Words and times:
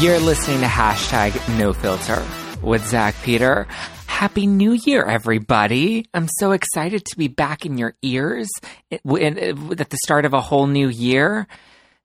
You're 0.00 0.20
listening 0.20 0.60
to 0.60 0.66
hashtag 0.66 1.58
no 1.58 1.72
filter 1.72 2.24
with 2.62 2.86
Zach 2.86 3.16
Peter. 3.24 3.66
Happy 4.06 4.46
New 4.46 4.70
Year, 4.70 5.02
everybody. 5.02 6.06
I'm 6.14 6.28
so 6.38 6.52
excited 6.52 7.04
to 7.06 7.18
be 7.18 7.26
back 7.26 7.66
in 7.66 7.78
your 7.78 7.96
ears 8.00 8.48
at 8.92 9.00
the 9.02 9.98
start 10.04 10.24
of 10.24 10.34
a 10.34 10.40
whole 10.40 10.68
new 10.68 10.86
year. 10.88 11.48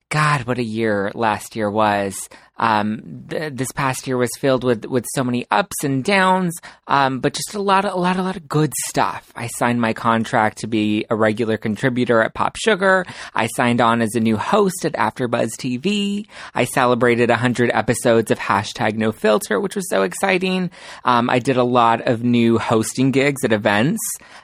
God, 0.08 0.42
what 0.42 0.58
a 0.58 0.64
year 0.64 1.12
last 1.14 1.54
year 1.54 1.70
was. 1.70 2.28
Um, 2.56 3.24
th- 3.28 3.52
this 3.54 3.72
past 3.72 4.06
year 4.06 4.16
was 4.16 4.30
filled 4.38 4.64
with, 4.64 4.84
with 4.84 5.04
so 5.14 5.24
many 5.24 5.46
ups 5.50 5.82
and 5.82 6.04
downs, 6.04 6.54
um, 6.86 7.20
but 7.20 7.34
just 7.34 7.54
a 7.54 7.62
lot 7.62 7.84
of, 7.84 7.94
a 7.94 7.96
lot, 7.96 8.16
a 8.16 8.22
lot 8.22 8.36
of 8.36 8.48
good 8.48 8.72
stuff. 8.86 9.32
I 9.34 9.48
signed 9.48 9.80
my 9.80 9.92
contract 9.92 10.58
to 10.58 10.66
be 10.66 11.04
a 11.10 11.16
regular 11.16 11.56
contributor 11.56 12.22
at 12.22 12.34
Pop 12.34 12.56
Sugar. 12.56 13.04
I 13.34 13.48
signed 13.48 13.80
on 13.80 14.02
as 14.02 14.14
a 14.14 14.20
new 14.20 14.36
host 14.36 14.84
at 14.84 14.92
AfterBuzz 14.92 15.52
TV. 15.56 16.26
I 16.54 16.64
celebrated 16.64 17.30
100 17.30 17.70
episodes 17.72 18.30
of 18.30 18.38
hashtag 18.38 18.94
no 18.94 19.12
filter, 19.12 19.60
which 19.60 19.76
was 19.76 19.88
so 19.88 20.02
exciting. 20.02 20.70
Um, 21.04 21.28
I 21.30 21.38
did 21.38 21.56
a 21.56 21.64
lot 21.64 22.02
of 22.02 22.22
new 22.22 22.58
hosting 22.58 23.10
gigs 23.10 23.44
at 23.44 23.52
events. 23.52 24.00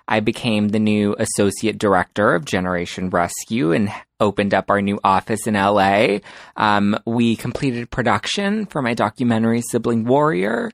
I 0.09 0.21
became 0.21 0.69
the 0.69 0.79
new 0.79 1.15
associate 1.19 1.79
director 1.79 2.35
of 2.35 2.45
Generation 2.45 3.11
Rescue 3.11 3.73
and 3.73 3.93
opened 4.21 4.55
up 4.55 4.71
our 4.71 4.81
new 4.81 5.01
office 5.03 5.47
in 5.47 5.55
LA. 5.55 6.19
Um, 6.57 6.99
we 7.07 7.37
completed 7.37 7.91
production 7.91 8.67
for 8.67 8.83
my 8.83 8.95
documentary 8.95 9.63
Sibling 9.63 10.05
Warrior. 10.05 10.71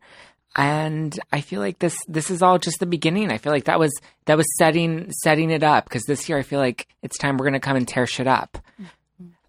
And 0.57 1.19
I 1.33 1.43
feel 1.43 1.61
like 1.61 1.79
this 1.79 1.97
this 2.09 2.31
is 2.31 2.43
all 2.43 2.59
just 2.59 2.81
the 2.81 2.87
beginning. 2.87 3.31
I 3.31 3.39
feel 3.39 3.53
like 3.53 3.65
that 3.65 3.79
was 3.79 3.93
that 4.25 4.39
was 4.39 4.47
setting 4.57 5.11
setting 5.23 5.51
it 5.51 5.63
up 5.63 5.85
because 5.85 6.05
this 6.05 6.29
year 6.29 6.39
I 6.39 6.43
feel 6.43 6.61
like 6.61 6.89
it's 7.03 7.19
time 7.19 7.37
we're 7.37 7.45
gonna 7.45 7.61
come 7.61 7.77
and 7.77 7.87
tear 7.87 8.07
shit 8.07 8.27
up. 8.27 8.59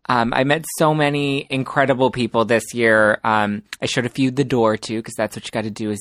Um, 0.09 0.33
I 0.33 0.43
met 0.43 0.65
so 0.77 0.93
many 0.93 1.47
incredible 1.49 2.11
people 2.11 2.45
this 2.45 2.73
year. 2.73 3.19
Um, 3.23 3.63
I 3.81 3.87
showed 3.87 4.05
a 4.05 4.09
few 4.09 4.31
the 4.31 4.43
door 4.43 4.77
too 4.77 4.97
because 4.97 5.15
that's 5.15 5.35
what 5.35 5.45
you 5.45 5.51
got 5.51 5.65
to 5.65 5.69
do 5.69 5.91
as, 5.91 5.99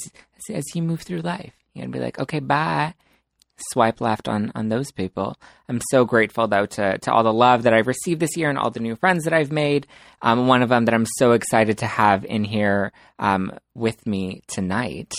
as 0.53 0.65
you 0.75 0.83
move 0.83 1.03
through 1.03 1.23
life. 1.23 1.53
You 1.73 1.83
gotta 1.83 1.93
be 1.93 1.99
like, 1.99 2.19
okay, 2.21 2.39
bye 2.39 2.95
swipe 3.71 4.01
left 4.01 4.29
on 4.29 4.53
on 4.55 4.69
those 4.69 4.91
people. 4.93 5.37
I'm 5.69 5.81
so 5.91 6.05
grateful 6.05 6.49
though 6.49 6.67
to 6.67 6.99
to 6.99 7.13
all 7.13 7.23
the 7.23 7.33
love 7.33 7.63
that 7.65 7.75
I've 7.75 7.87
received 7.87 8.21
this 8.21 8.37
year 8.37 8.49
and 8.49 8.59
all 8.59 8.71
the 8.71 8.81
new 8.81 8.97
friends 8.97 9.25
that 9.25 9.33
I've 9.33 9.53
made. 9.53 9.87
Um, 10.23 10.47
one 10.47 10.63
of 10.63 10.69
them 10.69 10.85
that 10.85 10.95
I'm 10.95 11.07
so 11.19 11.33
excited 11.33 11.79
to 11.79 11.87
have 11.87 12.25
in 12.25 12.45
here 12.45 12.93
um, 13.19 13.53
with 13.75 14.07
me 14.07 14.43
tonight 14.47 15.15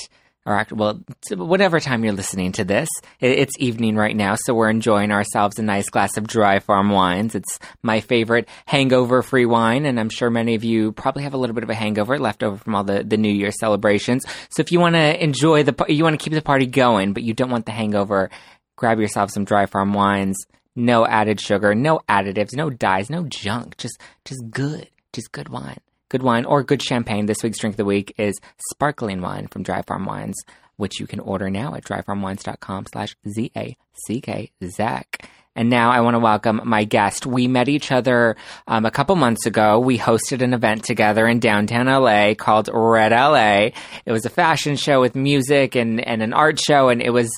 or 0.48 0.66
well, 0.72 1.04
whatever 1.36 1.82
time 1.82 2.06
you're 2.06 2.14
listening 2.14 2.54
to 2.54 2.64
this, 2.64 2.88
it's 3.20 3.54
evening 3.60 3.98
right 3.98 4.16
now, 4.16 4.36
so 4.36 4.54
we're 4.54 4.70
enjoying 4.70 5.12
ourselves 5.12 5.60
a 5.60 5.62
nice 5.62 5.90
glass 5.90 6.16
of 6.16 6.26
dry 6.26 6.60
farm 6.60 6.90
wines. 6.90 7.36
It's 7.36 7.60
my 7.84 8.00
favorite 8.00 8.48
hangover-free 8.66 9.46
wine, 9.46 9.86
and 9.86 10.00
I'm 10.00 10.10
sure 10.10 10.30
many 10.30 10.56
of 10.56 10.64
you 10.64 10.94
probably 10.94 11.24
have 11.24 11.34
a 11.34 11.38
little 11.38 11.54
bit 11.54 11.66
of 11.66 11.70
a 11.70 11.76
hangover 11.76 12.18
left 12.18 12.44
over 12.44 12.56
from 12.56 12.76
all 12.76 12.86
the, 12.86 13.04
the 13.04 13.18
New 13.18 13.32
Year 13.32 13.52
celebrations. 13.52 14.24
So 14.50 14.62
if 14.62 14.72
you 14.72 14.80
want 14.80 14.96
to 14.96 15.22
enjoy 15.22 15.64
the, 15.64 15.86
you 15.90 16.06
want 16.06 16.18
to 16.18 16.24
keep 16.24 16.34
the 16.34 16.42
party 16.42 16.66
going, 16.66 17.12
but 17.12 17.24
you 17.24 17.34
don't 17.34 17.52
want 17.52 17.66
the 17.66 17.74
hangover, 17.74 18.30
grab 18.78 19.02
yourself 19.02 19.32
some 19.32 19.44
dry 19.44 19.66
farm 19.66 19.94
wines. 19.94 20.38
No 20.78 21.06
added 21.06 21.42
sugar, 21.42 21.76
no 21.76 22.00
additives, 22.08 22.56
no 22.56 22.70
dyes, 22.70 23.10
no 23.10 23.26
junk. 23.26 23.76
Just, 23.78 24.00
just 24.24 24.42
good, 24.50 24.90
just 25.12 25.32
good 25.34 25.50
wine 25.50 25.80
good 26.10 26.24
wine 26.24 26.46
or 26.46 26.64
good 26.64 26.82
champagne. 26.82 27.26
This 27.26 27.44
week's 27.44 27.60
drink 27.60 27.74
of 27.74 27.78
the 27.78 27.86
week 27.86 28.14
is 28.18 28.40
sparkling 28.72 29.22
wine 29.22 29.48
from 29.48 29.64
Dry 29.64 29.82
Farm 29.82 30.06
Wines, 30.06 30.38
which 30.78 31.00
you 31.00 31.08
can 31.08 31.20
order 31.20 31.50
now 31.50 31.76
at 31.76 31.84
dryfarmwines.com 31.84 32.86
slash 32.92 33.16
Z-A-C-K, 33.28 34.52
Zach. 34.64 35.30
And 35.58 35.72
now 35.72 35.90
I 35.90 36.02
want 36.02 36.14
to 36.14 36.20
welcome 36.20 36.62
my 36.66 36.84
guest. 36.84 37.26
We 37.26 37.48
met 37.48 37.68
each 37.68 37.92
other 37.92 38.38
um, 38.68 38.86
a 38.86 38.92
couple 38.92 39.16
months 39.16 39.48
ago. 39.48 39.80
We 39.80 39.98
hosted 39.98 40.44
an 40.44 40.54
event 40.54 40.84
together 40.84 41.28
in 41.28 41.40
downtown 41.40 41.88
LA 41.88 42.36
called 42.36 42.70
Red 42.72 43.12
LA. 43.12 43.72
It 44.06 44.12
was 44.12 44.28
a 44.28 44.30
fashion 44.30 44.76
show 44.76 45.02
with 45.02 45.16
music 45.16 45.74
and, 45.74 46.00
and 46.00 46.22
an 46.22 46.32
art 46.32 46.60
show, 46.60 46.90
and 46.90 47.02
it 47.02 47.10
was 47.10 47.32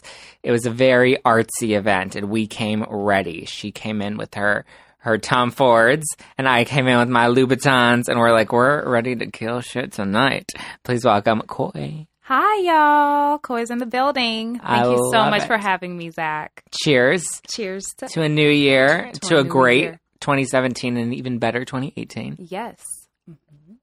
it 0.44 0.52
was 0.52 0.66
a 0.66 0.70
very 0.70 1.16
artsy 1.24 1.78
event. 1.78 2.18
And 2.18 2.30
we 2.30 2.46
came 2.46 2.84
ready. 2.90 3.46
She 3.46 3.72
came 3.72 4.02
in 4.02 4.18
with 4.18 4.34
her 4.34 4.66
her 5.00 5.18
Tom 5.18 5.52
Fords, 5.52 6.06
and 6.38 6.48
I 6.48 6.66
came 6.66 6.88
in 6.88 6.98
with 7.00 7.10
my 7.10 7.28
Louboutins, 7.28 8.08
and 8.08 8.20
we're 8.20 8.32
like, 8.32 8.52
we're 8.52 8.88
ready 8.88 9.16
to 9.16 9.32
kill 9.32 9.62
shit 9.62 9.94
tonight. 9.94 10.52
Please 10.84 11.06
welcome 11.06 11.42
Koi. 11.42 12.08
Hi, 12.22 12.62
y'all. 12.62 13.40
Koi's 13.40 13.72
in 13.72 13.80
the 13.80 13.88
building. 13.88 14.60
Thank 14.60 14.64
I 14.64 14.92
you 14.92 15.10
so 15.12 15.30
much 15.32 15.44
it. 15.44 15.48
for 15.48 15.58
having 15.58 15.98
me, 15.98 16.12
Zach. 16.12 16.64
Cheers. 16.84 17.26
Cheers 17.48 17.86
to, 17.98 18.08
to 18.10 18.22
a 18.22 18.30
new 18.30 18.50
year, 18.50 19.10
to, 19.14 19.20
to 19.30 19.38
a, 19.38 19.40
a 19.40 19.44
great 19.44 19.82
year. 19.82 20.00
2017 20.20 20.98
and 20.98 21.14
even 21.16 21.40
better 21.40 21.66
2018. 21.66 22.38
Yes. 22.40 22.84
Mm-hmm. 23.28 23.74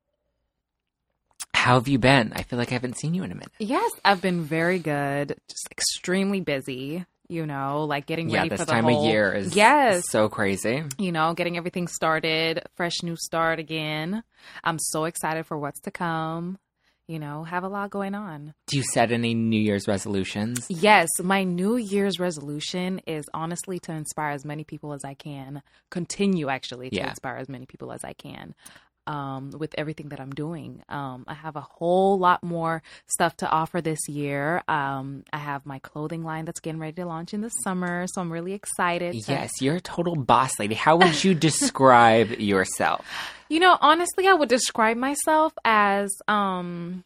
How 1.54 1.74
have 1.74 1.88
you 1.88 1.98
been? 1.98 2.32
I 2.36 2.42
feel 2.42 2.58
like 2.58 2.68
I 2.70 2.74
haven't 2.74 2.98
seen 2.98 3.14
you 3.14 3.24
in 3.24 3.32
a 3.32 3.34
minute. 3.34 3.50
Yes, 3.58 3.90
I've 4.04 4.20
been 4.20 4.42
very 4.42 4.78
good. 4.78 5.36
Just 5.48 5.68
extremely 5.72 6.40
busy. 6.40 7.04
You 7.28 7.46
know, 7.46 7.84
like 7.84 8.06
getting 8.06 8.28
Yeah, 8.30 8.38
ready 8.38 8.50
this 8.50 8.60
for 8.60 8.66
the 8.66 8.72
time 8.72 8.84
whole, 8.84 9.00
of 9.00 9.04
year 9.04 9.32
is 9.34 9.56
yes. 9.56 10.04
so 10.10 10.28
crazy. 10.28 10.84
You 10.98 11.10
know, 11.12 11.34
getting 11.34 11.56
everything 11.56 11.88
started, 11.88 12.62
fresh 12.76 13.02
new 13.02 13.16
start 13.16 13.58
again. 13.58 14.22
I'm 14.62 14.78
so 14.78 15.04
excited 15.04 15.44
for 15.46 15.58
what's 15.58 15.80
to 15.80 15.90
come. 15.90 16.58
You 17.08 17.18
know, 17.20 17.44
have 17.44 17.62
a 17.62 17.68
lot 17.68 17.90
going 17.90 18.14
on. 18.16 18.54
Do 18.66 18.76
you 18.76 18.82
set 18.92 19.12
any 19.12 19.32
New 19.34 19.60
Year's 19.60 19.86
resolutions? 19.86 20.66
Yes, 20.68 21.08
my 21.22 21.44
New 21.44 21.76
Year's 21.76 22.18
resolution 22.18 23.00
is 23.06 23.24
honestly 23.32 23.78
to 23.80 23.92
inspire 23.92 24.30
as 24.32 24.44
many 24.44 24.64
people 24.64 24.92
as 24.92 25.04
I 25.04 25.14
can. 25.14 25.62
Continue 25.90 26.48
actually 26.48 26.90
to 26.90 26.96
Yeah. 26.96 27.10
inspire 27.10 27.36
as 27.36 27.48
many 27.48 27.66
people 27.66 27.92
as 27.92 28.02
I 28.02 28.12
can. 28.12 28.54
Um, 29.06 29.50
with 29.56 29.74
everything 29.78 30.08
that 30.08 30.20
I'm 30.20 30.32
doing, 30.32 30.82
um, 30.88 31.24
I 31.28 31.34
have 31.34 31.54
a 31.56 31.60
whole 31.60 32.18
lot 32.18 32.42
more 32.42 32.82
stuff 33.06 33.36
to 33.38 33.48
offer 33.48 33.80
this 33.80 34.00
year. 34.08 34.62
Um, 34.68 35.22
I 35.32 35.38
have 35.38 35.64
my 35.64 35.78
clothing 35.78 36.24
line 36.24 36.44
that's 36.44 36.58
getting 36.60 36.80
ready 36.80 36.94
to 36.94 37.06
launch 37.06 37.32
in 37.32 37.40
the 37.40 37.50
summer, 37.50 38.06
so 38.08 38.20
I'm 38.20 38.32
really 38.32 38.52
excited. 38.52 39.12
to- 39.12 39.32
Yes, 39.32 39.50
you're 39.60 39.76
a 39.76 39.80
total 39.80 40.16
boss 40.16 40.58
lady. 40.58 40.74
How 40.74 40.96
would 40.96 41.22
you 41.22 41.34
describe 41.48 42.32
yourself? 42.40 43.06
You 43.48 43.60
know, 43.60 43.78
honestly, 43.80 44.26
I 44.26 44.32
would 44.34 44.48
describe 44.48 44.96
myself 44.96 45.52
as 45.64 46.10
um 46.26 47.04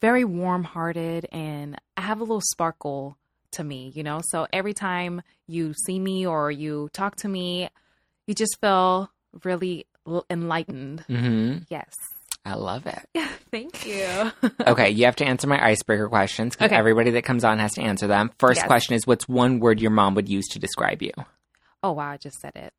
very 0.00 0.24
warm-hearted 0.24 1.28
and 1.30 1.78
I 1.96 2.00
have 2.02 2.18
a 2.20 2.24
little 2.24 2.40
sparkle 2.52 3.16
to 3.52 3.62
me, 3.62 3.92
you 3.94 4.02
know? 4.02 4.20
So 4.30 4.46
every 4.52 4.74
time 4.74 5.22
you 5.46 5.74
see 5.86 5.98
me 5.98 6.26
or 6.26 6.50
you 6.50 6.88
talk 6.92 7.16
to 7.16 7.28
me, 7.28 7.68
you 8.26 8.34
just 8.34 8.58
feel 8.60 9.10
really 9.44 9.86
enlightened. 10.30 11.00
hmm 11.08 11.58
Yes. 11.68 11.94
I 12.44 12.54
love 12.54 12.86
it. 12.86 12.98
Thank 13.52 13.86
you. 13.86 14.32
Okay, 14.66 14.90
you 14.90 15.04
have 15.04 15.16
to 15.16 15.24
answer 15.24 15.46
my 15.46 15.64
icebreaker 15.64 16.08
questions 16.08 16.54
because 16.56 16.66
Okay. 16.66 16.76
everybody 16.76 17.10
that 17.12 17.22
comes 17.22 17.44
on 17.44 17.58
has 17.60 17.72
to 17.74 17.82
answer 17.82 18.06
them. 18.06 18.30
First 18.38 18.58
Yes. 18.60 18.66
question 18.66 18.94
is 18.96 19.06
What's 19.06 19.28
one 19.28 19.60
word 19.60 19.80
your 19.80 19.90
mom 19.92 20.14
would 20.16 20.28
use 20.28 20.46
to 20.48 20.58
describe 20.58 21.02
you? 21.02 21.12
oh, 21.84 21.92
wow, 21.92 22.10
I 22.10 22.16
just 22.16 22.38
said 22.40 22.52
it. 22.56 22.72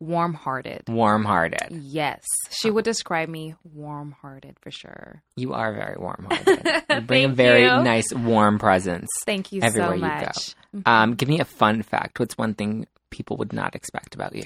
Warm-hearted. 0.00 0.84
Warm 0.88 1.24
hearted. 1.24 1.68
Yes. 1.70 2.22
She 2.50 2.70
would 2.70 2.84
describe 2.84 3.28
me 3.30 3.54
warm-hearted 3.64 4.56
for 4.60 4.70
sure. 4.70 5.22
You 5.36 5.54
are 5.54 5.72
very 5.72 5.96
warm 5.98 6.26
hearted. 6.30 6.66
You 6.90 7.00
bring 7.00 7.24
a 7.24 7.28
very 7.28 7.62
you. 7.64 7.82
nice, 7.82 8.12
warm 8.14 8.58
presence. 8.58 9.08
Thank 9.24 9.52
you 9.52 9.62
Everywhere 9.62 9.98
so 9.98 10.04
you 10.74 10.82
go. 10.82 10.82
Um, 10.90 11.14
give 11.14 11.28
me 11.30 11.40
a 11.40 11.44
fun 11.46 11.82
fact. 11.82 12.18
What's 12.20 12.36
one 12.36 12.52
thing 12.54 12.86
people 13.10 13.38
would 13.38 13.52
not 13.54 13.74
expect 13.74 14.14
about 14.14 14.36
you? 14.36 14.44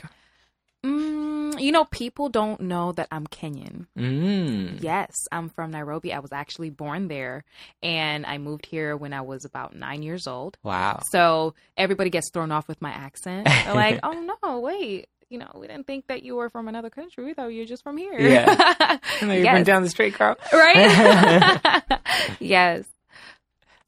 You 1.60 1.72
know, 1.72 1.84
people 1.84 2.28
don't 2.28 2.60
know 2.60 2.92
that 2.92 3.08
I'm 3.10 3.26
Kenyan. 3.26 3.86
Mm. 3.96 4.82
Yes, 4.82 5.14
I'm 5.30 5.48
from 5.48 5.70
Nairobi. 5.70 6.12
I 6.12 6.20
was 6.20 6.32
actually 6.32 6.70
born 6.70 7.08
there 7.08 7.44
and 7.82 8.24
I 8.26 8.38
moved 8.38 8.66
here 8.66 8.96
when 8.96 9.12
I 9.12 9.20
was 9.20 9.44
about 9.44 9.74
nine 9.74 10.02
years 10.02 10.26
old. 10.26 10.56
Wow. 10.62 11.00
So 11.10 11.54
everybody 11.76 12.10
gets 12.10 12.30
thrown 12.30 12.50
off 12.50 12.66
with 12.68 12.80
my 12.80 12.90
accent. 12.90 13.46
They're 13.64 13.74
like, 13.74 14.00
oh 14.02 14.36
no, 14.42 14.60
wait. 14.60 15.08
You 15.28 15.38
know, 15.38 15.50
we 15.54 15.68
didn't 15.68 15.86
think 15.86 16.08
that 16.08 16.24
you 16.24 16.34
were 16.34 16.48
from 16.48 16.66
another 16.66 16.90
country. 16.90 17.24
We 17.24 17.34
thought 17.34 17.52
you 17.52 17.60
were 17.60 17.66
just 17.66 17.84
from 17.84 17.96
here. 17.96 18.18
Yeah. 18.18 18.98
You've 19.20 19.28
been 19.28 19.44
yes. 19.44 19.66
down 19.66 19.82
the 19.82 19.90
street, 19.90 20.18
girl. 20.18 20.36
Right? 20.52 21.92
yes. 22.40 22.84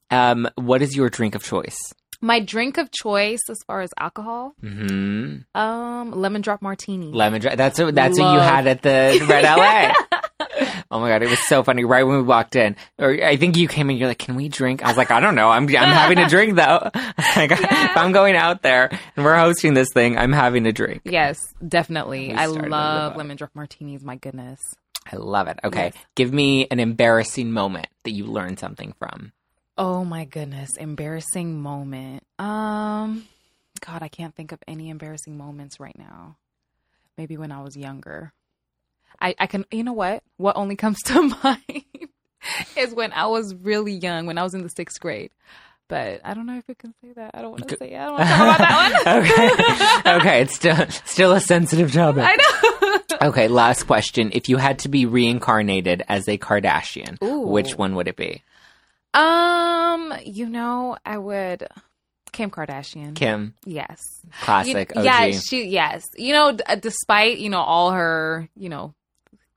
Um, 0.09 0.49
what 0.55 0.83
is 0.83 0.95
your 0.95 1.11
drink 1.11 1.35
of 1.35 1.43
choice? 1.43 1.77
My 2.25 2.39
drink 2.41 2.79
of 2.79 2.91
choice 2.93 3.41
as 3.51 3.59
far 3.67 3.81
as 3.83 3.91
alcohol, 3.99 4.55
hmm 4.61 5.39
um, 5.55 6.13
lemon 6.13 6.41
drop 6.41 6.63
martini. 6.63 7.11
Lemon 7.13 7.41
drop. 7.41 7.57
That's 7.57 7.79
what, 7.81 7.95
that's 7.95 8.19
what 8.19 8.33
you 8.35 8.39
had 8.41 8.67
at 8.69 8.83
the 8.83 9.27
Red 9.29 9.45
LA. 9.45 9.93
Oh 10.91 11.01
my 11.01 11.09
god, 11.09 11.23
it 11.23 11.31
was 11.31 11.39
so 11.49 11.63
funny. 11.63 11.85
Right 11.85 12.03
when 12.05 12.19
we 12.19 12.23
walked 12.23 12.55
in, 12.55 12.77
or 12.99 13.11
I 13.11 13.37
think 13.39 13.57
you 13.57 13.67
came 13.67 13.89
in, 13.89 13.97
you're 13.97 14.09
like, 14.09 14.19
"Can 14.19 14.35
we 14.37 14.51
drink?" 14.51 14.85
I 14.85 14.89
was 14.89 14.97
like, 14.99 15.11
"I 15.11 15.19
don't 15.21 15.35
know. 15.35 15.49
I'm 15.49 15.65
I'm 15.65 15.89
having 15.89 16.19
a 16.19 16.29
drink 16.29 16.57
though. 16.57 16.91
like, 16.95 17.51
if 17.53 17.97
I'm 17.97 18.13
going 18.13 18.37
out 18.37 18.61
there 18.63 18.91
and 19.17 19.25
we're 19.25 19.37
hosting 19.39 19.73
this 19.73 19.89
thing, 19.95 20.19
I'm 20.19 20.33
having 20.33 20.67
a 20.67 20.73
drink." 20.73 21.03
Yes, 21.07 21.41
definitely. 21.67 22.35
I 22.35 22.47
love 22.47 23.17
lemon 23.17 23.39
drop 23.39 23.51
martinis. 23.55 24.05
My 24.05 24.17
goodness. 24.17 24.61
I 25.11 25.17
love 25.17 25.49
it. 25.49 25.59
Okay, 25.65 25.93
Yes. 25.95 26.05
give 26.15 26.33
me 26.33 26.67
an 26.71 26.79
embarrassing 26.79 27.51
moment 27.51 27.87
that 28.05 28.11
you 28.13 28.27
learned 28.27 28.59
something 28.59 28.93
from. 28.99 29.33
Oh 29.79 30.05
my 30.05 30.25
goodness, 30.25 30.77
embarrassing 30.77 31.61
moment. 31.61 32.25
Um 32.39 33.27
God, 33.81 34.03
I 34.03 34.09
can't 34.09 34.35
think 34.35 34.53
of 34.53 34.61
any 34.69 34.91
embarrassing 34.91 35.37
moments 35.37 35.81
right 35.81 35.97
now. 35.99 36.37
Maybe 37.19 37.37
when 37.37 37.51
I 37.53 37.63
was 37.63 37.77
younger. 37.77 38.33
I, 39.21 39.35
I 39.39 39.47
can, 39.47 39.65
you 39.71 39.85
know 39.85 39.93
what? 39.93 40.23
What 40.37 40.57
only 40.57 40.77
comes 40.85 41.03
to 41.07 41.23
mind 41.45 41.85
is 42.77 42.95
when 42.95 43.13
I 43.13 43.27
was 43.27 43.55
really 43.55 43.93
young, 43.93 44.27
when 44.27 44.39
I 44.39 44.43
was 44.43 44.55
in 44.55 44.63
the 44.63 44.69
sixth 44.69 45.01
grade. 45.01 45.31
But 45.89 46.21
I 46.25 46.33
don't 46.35 46.47
know 46.47 46.57
if 46.57 46.67
we 46.69 46.75
can 46.75 46.95
say 47.03 47.13
that. 47.13 47.33
I 47.35 47.43
don't 47.43 47.51
want 47.51 47.69
to 47.69 47.77
say. 47.77 47.91
it. 47.91 47.99
I 47.99 48.05
don't 48.07 48.13
want 48.15 48.25
to 48.25 48.35
talk 48.35 48.57
about 48.57 49.05
that 49.05 50.05
one. 50.05 50.15
okay. 50.15 50.17
okay, 50.17 50.43
it's 50.43 50.55
still 50.55 50.87
still 51.05 51.33
a 51.33 51.41
sensitive 51.41 51.93
topic. 51.93 52.25
I 52.27 52.37
know. 53.21 53.29
Okay, 53.29 53.49
last 53.49 53.85
question. 53.85 54.31
If 54.33 54.49
you 54.49 54.57
had 54.57 54.79
to 54.81 54.89
be 54.89 55.05
reincarnated 55.05 56.03
as 56.09 56.29
a 56.29 56.39
Kardashian, 56.39 57.23
Ooh. 57.23 57.41
which 57.41 57.77
one 57.77 57.95
would 57.97 58.09
it 58.09 58.17
be? 58.17 58.43
Um, 59.15 60.15
you 60.25 60.49
know, 60.49 60.97
I 61.05 61.19
would 61.19 61.67
Kim 62.33 62.51
Kardashian. 62.51 63.15
Kim, 63.15 63.55
Yes. 63.65 63.99
classic 64.43 64.93
You-. 64.97 65.03
Yeah, 65.03 65.31
she 65.33 65.65
yes. 65.67 66.03
You 66.17 66.33
know, 66.33 66.53
d- 66.53 66.65
despite, 66.81 67.39
you 67.39 67.51
know, 67.51 67.61
all 67.61 67.91
her, 67.93 68.49
you 68.57 68.69
know, 68.69 68.95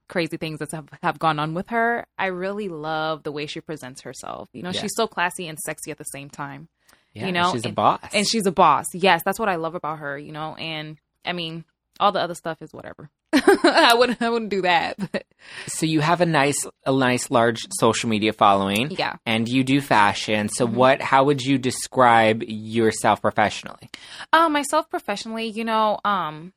crazy 0.07 0.37
things 0.37 0.59
that 0.59 0.71
have, 0.71 0.87
have 1.01 1.17
gone 1.19 1.39
on 1.39 1.53
with 1.53 1.69
her, 1.69 2.05
I 2.17 2.27
really 2.27 2.67
love 2.69 3.23
the 3.23 3.31
way 3.31 3.45
she 3.47 3.61
presents 3.61 4.01
herself. 4.01 4.49
You 4.53 4.61
know, 4.61 4.71
Yeah. 4.71 4.81
she's 4.81 4.93
so 4.95 5.07
classy 5.07 5.47
and 5.47 5.57
sexy 5.59 5.89
at 5.91 5.97
the 5.97 6.03
same 6.03 6.29
time. 6.29 6.67
Yeah, 7.13 7.27
you 7.27 7.31
know, 7.31 7.53
she's 7.53 7.65
a 7.65 7.69
boss. 7.71 8.01
And 8.13 8.27
she's 8.27 8.45
a 8.45 8.51
boss. 8.51 8.85
Yes, 8.93 9.21
that's 9.23 9.39
what 9.39 9.47
I 9.47 9.55
love 9.55 9.73
about 9.73 9.99
her, 9.99 10.17
you 10.17 10.33
know, 10.33 10.55
and 10.55 10.97
I 11.23 11.31
mean, 11.31 11.63
all 11.99 12.11
the 12.11 12.19
other 12.19 12.35
stuff 12.35 12.61
is 12.61 12.73
whatever. 12.73 13.09
I 13.63 13.93
wouldn't 13.97 14.21
I 14.21 14.29
wouldn't 14.29 14.51
do 14.51 14.61
that. 14.63 14.95
But 15.11 15.25
so 15.67 15.85
you 15.85 15.99
have 16.01 16.21
a 16.21 16.25
nice, 16.25 16.65
a 16.85 16.91
nice 16.91 17.29
large 17.29 17.65
social 17.79 18.09
media 18.09 18.33
following, 18.33 18.89
yeah. 18.91 19.17
and 19.27 19.47
you 19.47 19.63
do 19.63 19.79
fashion. 19.79 20.49
So 20.49 20.67
Mhm. 20.67 20.71
what? 20.73 21.01
How 21.01 21.23
would 21.25 21.41
you 21.41 21.57
describe 21.59 22.41
yourself 22.43 23.21
professionally? 23.21 23.89
Uh, 24.33 24.49
myself 24.49 24.89
professionally, 24.89 25.45
you 25.47 25.63
know, 25.63 25.99
um, 26.03 26.53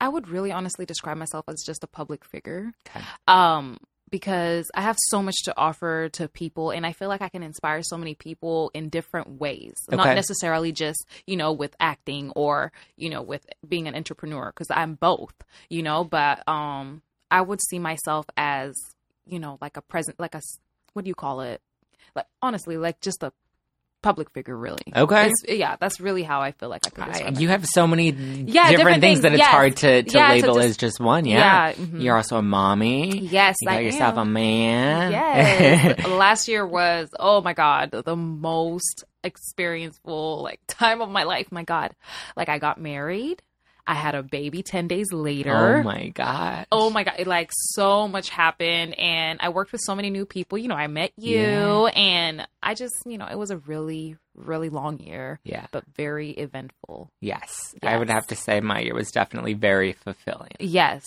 I 0.00 0.08
would 0.08 0.28
really 0.28 0.50
honestly 0.50 0.86
describe 0.86 1.18
myself 1.18 1.44
as 1.48 1.62
just 1.64 1.84
a 1.84 1.86
public 1.86 2.24
figure. 2.24 2.72
Okay. 2.88 3.04
Um, 3.28 3.76
because 4.10 4.70
I 4.74 4.82
have 4.82 4.96
so 5.08 5.22
much 5.22 5.36
to 5.44 5.56
offer 5.56 6.08
to 6.10 6.28
people, 6.28 6.70
and 6.70 6.86
I 6.86 6.92
feel 6.92 7.08
like 7.08 7.22
I 7.22 7.28
can 7.28 7.42
inspire 7.42 7.82
so 7.82 7.96
many 7.96 8.14
people 8.14 8.70
in 8.74 8.88
different 8.88 9.40
ways. 9.40 9.74
Okay. 9.88 9.96
Not 9.96 10.14
necessarily 10.14 10.72
just 10.72 11.06
you 11.26 11.36
know 11.36 11.52
with 11.52 11.74
acting 11.80 12.30
or 12.36 12.72
you 12.96 13.10
know 13.10 13.22
with 13.22 13.46
being 13.66 13.86
an 13.86 13.94
entrepreneur, 13.94 14.52
because 14.54 14.68
I'm 14.70 14.94
both. 14.94 15.34
You 15.68 15.82
know, 15.82 16.04
but 16.04 16.46
um, 16.48 17.02
I 17.30 17.40
would 17.42 17.60
see 17.62 17.78
myself 17.78 18.26
as 18.36 18.74
you 19.26 19.38
know 19.38 19.58
like 19.60 19.76
a 19.76 19.82
present, 19.82 20.18
like 20.18 20.34
a 20.34 20.42
what 20.92 21.04
do 21.04 21.08
you 21.08 21.14
call 21.14 21.40
it? 21.40 21.60
Like 22.14 22.26
honestly, 22.42 22.76
like 22.76 23.00
just 23.00 23.22
a 23.22 23.32
public 24.02 24.30
figure, 24.30 24.56
really. 24.56 24.82
Okay. 24.96 25.28
It's, 25.28 25.44
yeah, 25.48 25.76
that's 25.78 26.00
really 26.00 26.22
how 26.22 26.40
I 26.40 26.52
feel 26.52 26.68
like 26.68 26.86
I 26.86 26.90
could 26.90 27.04
I- 27.04 27.08
describe 27.12 27.38
you 27.40 27.48
have 27.48 27.66
so 27.66 27.86
many 27.86 28.12
different, 28.12 28.46
different 28.46 29.00
things, 29.00 29.00
things, 29.00 29.20
that 29.22 29.32
it's 29.32 29.38
yes. 29.40 29.50
hard 29.50 29.76
to, 29.78 30.02
to 30.02 30.18
Yeah, 30.18 30.30
label 30.30 30.54
just- 30.54 30.68
as 30.68 30.76
just 30.76 31.00
one. 31.00 31.24
Yeah. 31.26 31.72
mhm. 31.72 32.02
You're 32.02 32.16
also 32.16 32.36
a 32.36 32.42
mommy. 32.42 33.18
Yes, 33.18 33.56
You 33.60 33.68
got 33.68 33.76
I 33.76 33.80
yourself 33.80 34.16
a 34.16 34.24
man. 34.24 35.12
Yes. 35.12 36.06
Last 36.08 36.48
year 36.48 36.66
was 36.66 37.10
oh 37.18 37.40
my 37.42 37.52
god, 37.52 37.90
the 37.90 38.16
most 38.16 39.04
experienceful 39.22 40.42
like 40.42 40.60
time 40.66 41.00
of 41.02 41.10
my 41.10 41.24
life. 41.24 41.50
My 41.52 41.64
god. 41.64 41.94
Like 42.36 42.48
I 42.48 42.58
got 42.58 42.80
married. 42.80 43.42
I 43.90 43.94
had 43.94 44.14
a 44.14 44.22
baby 44.22 44.62
10 44.62 44.86
days 44.88 45.12
later. 45.12 45.52
oh 45.78 45.82
my 45.82 46.08
god. 46.08 46.66
Oh 46.70 46.90
my 46.90 47.02
god, 47.04 47.14
it, 47.18 47.26
like 47.26 47.50
so 47.52 48.06
much 48.06 48.30
happened 48.30 48.98
and 48.98 49.38
I 49.42 49.48
worked 49.48 49.72
with 49.72 49.80
so 49.84 49.94
many 49.96 50.10
new 50.10 50.24
people. 50.26 50.58
You 50.58 50.68
know, 50.68 50.76
I 50.76 50.86
met 50.86 51.10
you 51.16 51.38
Yeah. 51.40 51.90
and 51.96 52.46
I 52.62 52.74
just, 52.74 52.94
you 53.04 53.18
know, 53.18 53.26
it 53.26 53.36
was 53.38 53.50
a 53.50 53.56
really 53.58 54.16
really 54.36 54.70
long 54.70 54.98
year, 55.00 55.38
Yeah. 55.44 55.66
but 55.72 55.84
very 55.96 56.30
eventful. 56.30 57.10
Yes. 57.20 57.74
I 57.82 57.96
would 57.98 58.08
have 58.08 58.26
to 58.28 58.36
say 58.36 58.60
my 58.60 58.80
year 58.80 58.94
was 58.94 59.10
definitely 59.10 59.54
very 59.54 59.92
fulfilling. 59.92 60.52
Yes. 60.60 61.04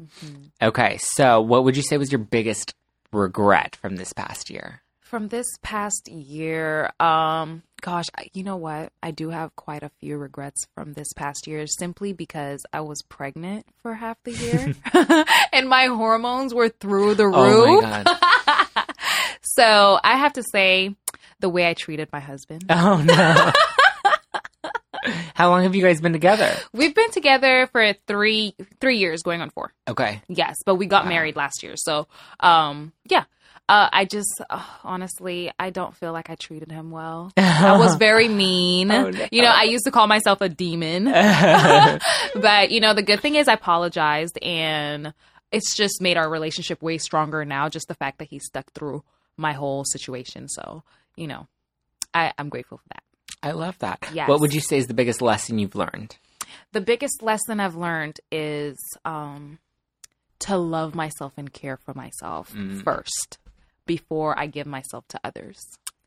Mhm. 0.00 0.50
Okay. 0.62 0.98
So 1.00 1.40
what 1.42 1.64
would 1.64 1.76
you 1.76 1.82
say 1.82 1.98
was 1.98 2.10
your 2.12 2.20
biggest 2.20 2.74
regret 3.12 3.76
from 3.76 3.96
this 3.96 4.12
past 4.12 4.48
year? 4.50 4.82
From 5.00 5.28
this 5.28 5.46
past 5.62 6.08
year, 6.08 6.92
um, 7.00 7.62
gosh, 7.80 8.06
you 8.32 8.44
know 8.44 8.56
what? 8.56 8.92
I 9.02 9.10
do 9.10 9.30
have 9.30 9.54
quite 9.56 9.82
a 9.82 9.90
few 10.00 10.16
regrets 10.18 10.66
from 10.74 10.92
this 10.92 11.12
past 11.14 11.46
year 11.46 11.66
simply 11.66 12.12
because 12.12 12.64
I 12.72 12.80
was 12.80 13.02
pregnant 13.02 13.66
for 13.82 13.94
half 13.94 14.16
the 14.24 14.32
year 14.32 14.74
and 15.52 15.68
my 15.68 15.86
hormones 15.86 16.54
were 16.54 16.68
through 16.68 17.14
the 17.16 17.24
Oh 17.24 17.66
roof. 17.66 17.82
my 17.82 18.04
god. 18.04 18.86
so 19.42 19.98
I 20.02 20.16
have 20.18 20.34
to 20.34 20.42
say, 20.42 20.94
the 21.40 21.48
way 21.48 21.66
I 21.68 21.74
treated 21.74 22.08
my 22.12 22.20
husband. 22.20 22.64
Oh 22.68 23.02
no. 23.02 23.52
How 25.34 25.48
long 25.48 25.62
have 25.62 25.74
you 25.74 25.82
guys 25.82 26.00
been 26.02 26.12
together? 26.12 26.54
We've 26.74 26.94
been 26.94 27.10
together 27.10 27.66
for 27.72 27.94
three 28.06 28.54
three 28.80 28.98
years, 28.98 29.22
going 29.22 29.40
on 29.40 29.48
four. 29.48 29.72
Okay. 29.88 30.20
Yes, 30.28 30.56
but 30.66 30.74
we 30.74 30.84
got 30.86 31.04
Wow. 31.04 31.08
married 31.10 31.36
last 31.36 31.62
year. 31.62 31.74
So, 31.76 32.06
um, 32.40 32.92
yeah. 33.08 33.24
Uh, 33.70 33.88
I 33.92 34.04
just 34.04 34.40
uh, 34.50 34.64
honestly, 34.82 35.52
I 35.56 35.70
don't 35.70 35.94
feel 35.94 36.12
like 36.12 36.28
I 36.28 36.34
treated 36.34 36.72
him 36.72 36.90
well. 36.90 37.32
I 37.36 37.76
was 37.78 37.94
very 38.08 38.26
mean. 38.26 38.90
Oh, 38.90 39.10
no. 39.10 39.26
You 39.30 39.42
know, 39.42 39.52
I 39.54 39.62
used 39.62 39.84
to 39.84 39.92
call 39.92 40.08
myself 40.08 40.40
a 40.40 40.48
demon. 40.48 41.04
but, 42.34 42.70
you 42.72 42.80
know, 42.80 42.94
the 42.94 43.02
good 43.04 43.20
thing 43.20 43.36
is 43.36 43.46
I 43.46 43.52
apologized 43.54 44.38
and 44.42 45.14
it's 45.52 45.76
just 45.76 46.00
made 46.00 46.16
our 46.16 46.28
relationship 46.28 46.82
way 46.82 46.98
stronger 46.98 47.44
now. 47.44 47.68
Just 47.68 47.86
the 47.86 47.94
fact 47.94 48.18
that 48.18 48.28
he 48.28 48.40
stuck 48.40 48.72
through 48.72 49.04
my 49.36 49.52
whole 49.52 49.84
situation. 49.84 50.48
So, 50.48 50.82
you 51.16 51.28
know, 51.28 51.46
I, 52.12 52.32
I'm 52.38 52.48
grateful 52.48 52.78
for 52.78 52.88
that. 52.88 53.02
I 53.42 53.52
love 53.52 53.78
that. 53.78 54.04
Yes. 54.12 54.28
What 54.28 54.40
would 54.40 54.52
you 54.52 54.60
say 54.60 54.78
is 54.78 54.88
the 54.88 54.94
biggest 54.94 55.22
lesson 55.22 55.58
you've 55.60 55.76
learned? 55.76 56.16
The 56.72 56.80
biggest 56.80 57.22
lesson 57.22 57.60
I've 57.60 57.76
learned 57.76 58.18
is 58.32 58.76
um, 59.04 59.58
to 60.40 60.56
love 60.56 60.94
myself 60.96 61.34
and 61.36 61.52
care 61.52 61.76
for 61.76 61.94
myself 61.94 62.52
Mm. 62.52 62.82
first 62.82 63.38
before 63.90 64.38
I 64.38 64.46
give 64.46 64.68
myself 64.68 65.04
to 65.08 65.18
others. 65.24 65.58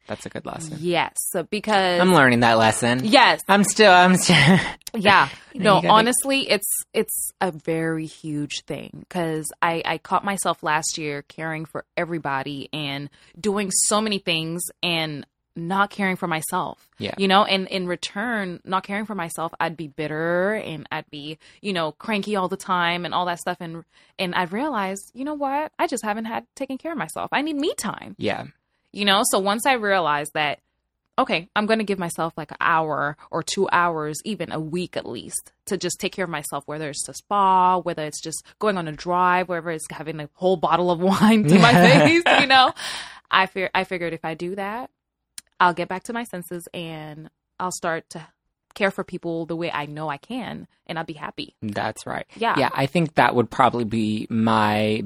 That's 0.07 0.25
a 0.25 0.29
good 0.29 0.45
lesson. 0.45 0.77
Yes, 0.79 1.15
so 1.31 1.43
because 1.43 1.99
I'm 1.99 2.13
learning 2.13 2.39
that 2.41 2.57
lesson. 2.57 3.01
yes, 3.03 3.41
I'm 3.49 3.65
still. 3.65 3.91
I'm 3.91 4.15
still. 4.15 4.57
yeah. 4.95 5.27
No, 5.53 5.75
gotta- 5.75 5.89
honestly, 5.89 6.49
it's 6.49 6.69
it's 6.93 7.31
a 7.41 7.51
very 7.51 8.05
huge 8.05 8.63
thing 8.65 8.91
because 8.99 9.51
I 9.61 9.81
I 9.83 9.97
caught 9.97 10.23
myself 10.23 10.63
last 10.63 10.97
year 10.97 11.23
caring 11.23 11.65
for 11.65 11.83
everybody 11.97 12.69
and 12.71 13.09
doing 13.37 13.69
so 13.71 13.99
many 13.99 14.19
things 14.19 14.61
and 14.81 15.25
not 15.55 15.89
caring 15.89 16.15
for 16.15 16.27
myself. 16.27 16.89
Yeah. 16.97 17.13
You 17.17 17.27
know, 17.27 17.43
and 17.45 17.67
in 17.67 17.87
return, 17.87 18.59
not 18.63 18.83
caring 18.83 19.05
for 19.05 19.15
myself, 19.15 19.53
I'd 19.59 19.77
be 19.77 19.87
bitter 19.87 20.55
and 20.55 20.87
I'd 20.91 21.09
be, 21.11 21.37
you 21.61 21.73
know, 21.73 21.91
cranky 21.91 22.35
all 22.35 22.47
the 22.47 22.57
time 22.57 23.05
and 23.05 23.13
all 23.13 23.25
that 23.25 23.39
stuff 23.39 23.57
and 23.59 23.83
and 24.17 24.33
I've 24.35 24.53
realized, 24.53 25.11
you 25.13 25.25
know 25.25 25.33
what? 25.33 25.71
I 25.77 25.87
just 25.87 26.03
haven't 26.03 26.25
had 26.25 26.45
taken 26.55 26.77
care 26.77 26.91
of 26.91 26.97
myself. 26.97 27.29
I 27.31 27.41
need 27.41 27.55
me 27.55 27.73
time 27.77 28.15
yeah. 28.17 28.45
you 28.91 29.05
know 29.05 29.21
so 29.23 29.39
once 29.39 29.65
i 29.65 29.73
realized 29.73 30.33
that 30.33 30.59
okay 31.17 31.47
i'm 31.55 31.65
going 31.65 31.79
to 31.79 31.85
give 31.85 31.99
myself 31.99 32.33
like 32.37 32.51
an 32.51 32.57
hour 32.59 33.17
or 33.31 33.43
two 33.43 33.67
hours 33.71 34.17
even 34.25 34.51
a 34.51 34.59
week 34.59 34.97
at 34.97 35.05
least 35.05 35.51
to 35.65 35.77
just 35.77 35.99
take 35.99 36.13
care 36.13 36.25
of 36.25 36.31
myself 36.31 36.63
whether 36.65 36.89
it's 36.89 37.07
a 37.07 37.13
spa 37.13 37.77
whether 37.77 38.03
it's 38.03 38.21
just 38.21 38.43
going 38.59 38.77
on 38.77 38.87
a 38.87 38.91
drive 38.91 39.49
whether 39.49 39.69
it's 39.69 39.85
having 39.91 40.19
a 40.19 40.29
whole 40.33 40.57
bottle 40.57 40.91
of 40.91 40.99
wine 41.11 41.43
to 41.43 41.59
my 41.59 41.73
face 42.01 42.23
you 42.39 42.47
know 42.47 42.73
i 43.29 43.45
fear 43.45 43.69
i 43.75 43.83
figured 43.83 44.13
if 44.13 44.25
i 44.25 44.33
do 44.33 44.55
that 44.55 44.89
i'll 45.59 45.73
get 45.73 45.87
back 45.89 46.03
to 46.03 46.13
my 46.13 46.23
senses 46.23 46.67
and 46.73 47.29
i'll 47.59 47.71
start 47.71 48.09
to 48.09 48.25
care 48.73 48.91
for 48.91 49.03
people 49.03 49.45
the 49.45 49.55
way 49.55 49.71
i 49.71 49.85
know 49.85 50.09
i 50.09 50.17
can 50.17 50.67
and 50.87 50.97
i'll 50.97 51.05
be 51.05 51.13
happy 51.13 51.55
That's 51.61 52.05
right. 52.05 52.25
yeah 52.35 52.55
Yeah, 52.57 52.69
I 52.73 52.85
think 52.87 53.15
that 53.15 53.35
would 53.35 53.49
probably 53.49 53.85
be 53.85 54.27
my. 54.29 55.03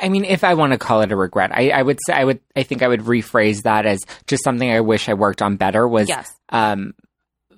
I 0.00 0.08
mean, 0.10 0.24
if 0.24 0.44
I 0.44 0.54
want 0.54 0.70
to 0.72 0.78
call 0.78 1.00
it 1.00 1.10
a 1.10 1.16
regret, 1.16 1.50
I, 1.52 1.70
I 1.70 1.82
would 1.82 1.98
say 2.06 2.12
I 2.12 2.22
would. 2.22 2.38
I 2.54 2.62
think 2.62 2.84
I 2.84 2.88
would 2.88 3.00
rephrase 3.00 3.62
that 3.64 3.84
as 3.84 4.00
just 4.28 4.44
something 4.44 4.70
I 4.70 4.80
wish 4.80 5.08
I 5.08 5.14
worked 5.14 5.42
on 5.42 5.56
better. 5.56 5.88
Was 5.88 6.08
yes 6.08 6.30
um, 6.50 6.94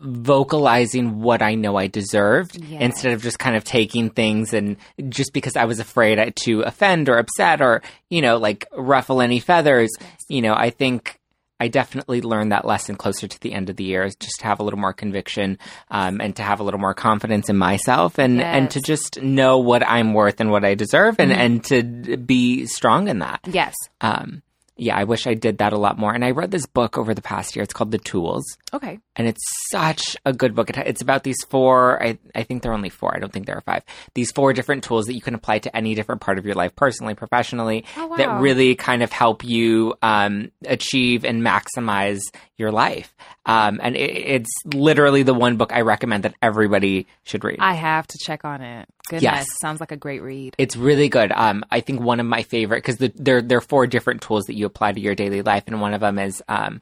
vocalizing 0.00 1.20
what 1.20 1.42
I 1.42 1.54
know 1.54 1.76
I 1.76 1.86
deserved 1.86 2.56
Yes. 2.56 2.80
instead 2.80 3.12
of 3.12 3.22
just 3.22 3.38
kind 3.38 3.56
of 3.56 3.64
taking 3.64 4.08
things 4.10 4.54
and 4.54 4.76
just 5.10 5.32
because 5.34 5.54
I 5.56 5.66
was 5.66 5.78
afraid 5.80 6.34
to 6.44 6.62
offend 6.62 7.10
or 7.10 7.18
upset 7.18 7.60
or, 7.60 7.82
you 8.08 8.22
know, 8.22 8.38
like 8.38 8.66
ruffle 8.74 9.20
any 9.20 9.38
feathers. 9.40 9.90
You 10.28 10.40
know, 10.40 10.54
I 10.54 10.70
think 10.70 11.19
I 11.60 11.68
definitely 11.68 12.22
learned 12.22 12.52
that 12.52 12.64
lesson 12.64 12.96
closer 12.96 13.28
to 13.28 13.40
the 13.40 13.52
end 13.52 13.68
of 13.70 13.76
the 13.76 13.84
year 13.84 14.02
is 14.04 14.16
just 14.16 14.40
to 14.40 14.46
have 14.46 14.58
a 14.60 14.62
little 14.62 14.80
more 14.80 14.94
conviction 14.94 15.58
um, 15.90 16.20
and 16.20 16.34
to 16.36 16.42
have 16.42 16.58
a 16.58 16.62
little 16.62 16.80
more 16.80 16.94
confidence 16.94 17.48
in 17.50 17.56
myself 17.58 18.18
and, 18.18 18.40
and 18.40 18.70
to 18.70 18.80
just 18.80 19.20
know 19.22 19.58
what 19.58 19.86
I'm 19.86 20.14
worth 20.14 20.40
and 20.40 20.50
what 20.50 20.64
I 20.64 20.74
deserve 20.74 21.16
and, 21.18 21.30
Mhm. 21.30 21.36
and 21.36 21.64
to 21.66 22.16
be 22.16 22.66
strong 22.66 23.08
in 23.08 23.18
that. 23.20 23.40
yes 23.46 23.74
Um, 24.00 24.42
yeah, 24.80 24.96
I 24.96 25.04
wish 25.04 25.26
I 25.26 25.34
did 25.34 25.58
that 25.58 25.72
a 25.72 25.78
lot 25.78 25.98
more. 25.98 26.12
And 26.14 26.24
I 26.24 26.30
read 26.30 26.50
this 26.50 26.66
book 26.66 26.96
over 26.98 27.14
the 27.14 27.22
past 27.22 27.54
year. 27.54 27.62
It's 27.62 27.72
called 27.72 27.90
The 27.90 27.98
Tools 27.98 28.44
okay 28.72 29.00
and 29.16 29.26
it's 29.26 29.42
such 29.70 30.16
a 30.24 30.32
good 30.32 30.54
book. 30.54 30.70
It, 30.70 30.76
it's 30.78 31.02
about 31.02 31.24
these 31.24 31.42
four. 31.48 32.02
I, 32.02 32.18
I 32.34 32.44
think 32.44 32.62
there 32.62 32.70
are 32.72 32.74
only 32.74 32.88
four. 32.88 33.14
I 33.14 33.18
don't 33.18 33.32
think 33.32 33.46
there 33.46 33.56
are 33.56 33.62
five. 33.62 33.82
These 34.14 34.30
four 34.32 34.52
different 34.52 34.84
tools 34.84 35.06
that 35.06 35.14
you 35.14 35.20
can 35.20 35.34
apply 35.34 35.58
to 35.60 35.76
any 35.76 35.94
different 35.94 36.20
part 36.20 36.38
of 36.38 36.46
your 36.46 36.54
life, 36.54 36.74
personally, 36.76 37.14
professionally, 37.14 37.84
Oh, 37.96 38.06
wow. 38.06 38.16
that 38.16 38.40
really 38.40 38.74
kind 38.76 39.02
of 39.02 39.10
help 39.12 39.44
you 39.44 39.94
um, 40.02 40.50
achieve 40.66 41.24
and 41.24 41.42
maximize 41.42 42.20
your 42.56 42.70
life. 42.72 43.14
Um, 43.46 43.80
and 43.82 43.96
it, 43.96 44.10
it's 44.16 44.50
literally 44.64 45.22
the 45.24 45.34
one 45.34 45.56
book 45.56 45.72
I 45.72 45.80
recommend 45.80 46.24
that 46.24 46.34
everybody 46.40 47.06
should 47.24 47.42
read. 47.44 47.56
i 47.60 47.74
have 47.74 48.06
to 48.06 48.18
check 48.18 48.44
on 48.44 48.60
it 48.62 48.88
Goodness, 49.08 49.22
Yes. 49.22 49.46
sounds 49.60 49.80
like 49.80 49.92
a 49.92 49.96
great 49.96 50.22
read. 50.22 50.54
It's 50.58 50.76
really 50.76 51.08
good. 51.08 51.32
Um, 51.32 51.64
I 51.70 51.80
think 51.80 52.00
one 52.00 52.20
of 52.20 52.26
my 52.26 52.42
favorite 52.42 52.78
because 52.78 52.98
the, 52.98 53.12
there 53.16 53.42
there 53.42 53.58
are 53.58 53.62
four 53.62 53.86
different 53.86 54.22
tools 54.22 54.44
that 54.44 54.54
you 54.56 54.66
apply 54.66 54.92
to 54.92 55.00
your 55.00 55.14
daily 55.14 55.42
life, 55.42 55.64
and 55.66 55.80
one 55.80 55.94
of 55.94 56.00
them 56.00 56.18
is 56.18 56.42
um, 56.48 56.80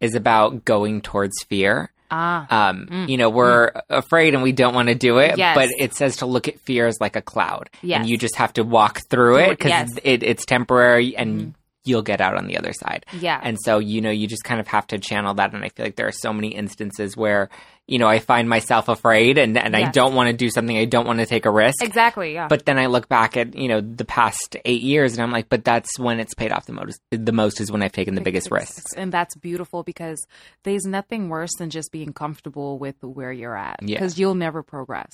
is 0.00 0.14
about 0.14 0.64
going 0.64 1.00
towards 1.00 1.34
fear. 1.48 1.90
Ah, 2.10 2.68
Um, 2.68 3.06
you 3.08 3.16
know, 3.16 3.30
we're 3.30 3.72
afraid 3.88 4.34
and 4.34 4.42
we 4.42 4.52
don't 4.52 4.74
want 4.74 4.88
to 4.88 4.94
do 4.94 5.18
it, 5.18 5.38
Yes. 5.38 5.56
but 5.56 5.68
it 5.78 5.94
says 5.94 6.18
to 6.18 6.26
look 6.26 6.46
at 6.48 6.60
fear 6.60 6.86
as 6.86 6.98
like 7.00 7.16
a 7.16 7.22
cloud, 7.22 7.70
Yes. 7.82 8.00
and 8.00 8.08
you 8.08 8.18
just 8.18 8.36
have 8.36 8.52
to 8.54 8.62
walk 8.62 9.00
through 9.08 9.38
it 9.38 9.50
because 9.50 9.70
Yes. 9.70 9.90
it, 10.04 10.22
it's 10.22 10.44
temporary 10.44 11.16
and 11.16 11.54
you'll 11.84 12.02
get 12.02 12.20
out 12.20 12.36
on 12.36 12.46
the 12.46 12.58
other 12.58 12.72
side. 12.74 13.06
Yeah. 13.18 13.40
and 13.42 13.58
so 13.60 13.78
you 13.78 14.00
know, 14.02 14.10
you 14.10 14.26
just 14.26 14.44
kind 14.44 14.60
of 14.60 14.68
have 14.68 14.86
to 14.88 14.98
channel 14.98 15.34
that. 15.34 15.54
And 15.54 15.64
I 15.64 15.70
feel 15.70 15.86
like 15.86 15.96
there 15.96 16.06
are 16.06 16.12
so 16.12 16.32
many 16.32 16.48
instances 16.48 17.16
where 17.16 17.48
you 17.86 17.98
know 17.98 18.08
I 18.08 18.18
find 18.18 18.48
myself 18.48 18.88
afraid 18.88 19.38
and 19.38 19.56
and 19.58 19.76
I 19.76 19.90
don't 19.90 20.14
want 20.14 20.28
to 20.28 20.36
do 20.36 20.50
something, 20.50 20.76
I 20.76 20.84
don't 20.84 21.06
want 21.06 21.18
to 21.20 21.26
take 21.26 21.46
a 21.46 21.50
risk, 21.50 21.82
exactly. 21.82 22.34
Yeah. 22.34 22.48
but 22.48 22.64
then 22.64 22.78
I 22.78 22.86
look 22.86 23.08
back 23.08 23.36
at 23.36 23.54
you 23.54 23.68
know 23.68 23.80
the 23.80 24.04
past 24.04 24.56
eight 24.64 24.82
years, 24.82 25.12
and 25.12 25.22
I'm 25.22 25.30
like, 25.30 25.48
but 25.48 25.64
that's 25.64 25.98
when 25.98 26.20
it's 26.20 26.34
paid 26.34 26.52
off 26.52 26.66
the 26.66 26.72
most. 26.72 27.00
The 27.10 27.32
most 27.32 27.60
is 27.60 27.70
when 27.70 27.82
I've 27.82 27.92
taken 27.92 28.14
the 28.14 28.20
biggest 28.20 28.50
risks. 28.50 28.92
And 28.96 29.12
that's 29.12 29.36
beautiful 29.36 29.82
because 29.82 30.24
there's 30.62 30.84
nothing 30.84 31.28
worse 31.28 31.52
than 31.58 31.70
just 31.70 31.92
being 31.92 32.12
comfortable 32.12 32.78
with 32.78 32.96
where 33.02 33.32
you're 33.32 33.56
at. 33.56 33.80
Yeah. 33.82 33.96
Because 33.96 34.18
you'll 34.18 34.34
never 34.34 34.62
progress, 34.62 35.12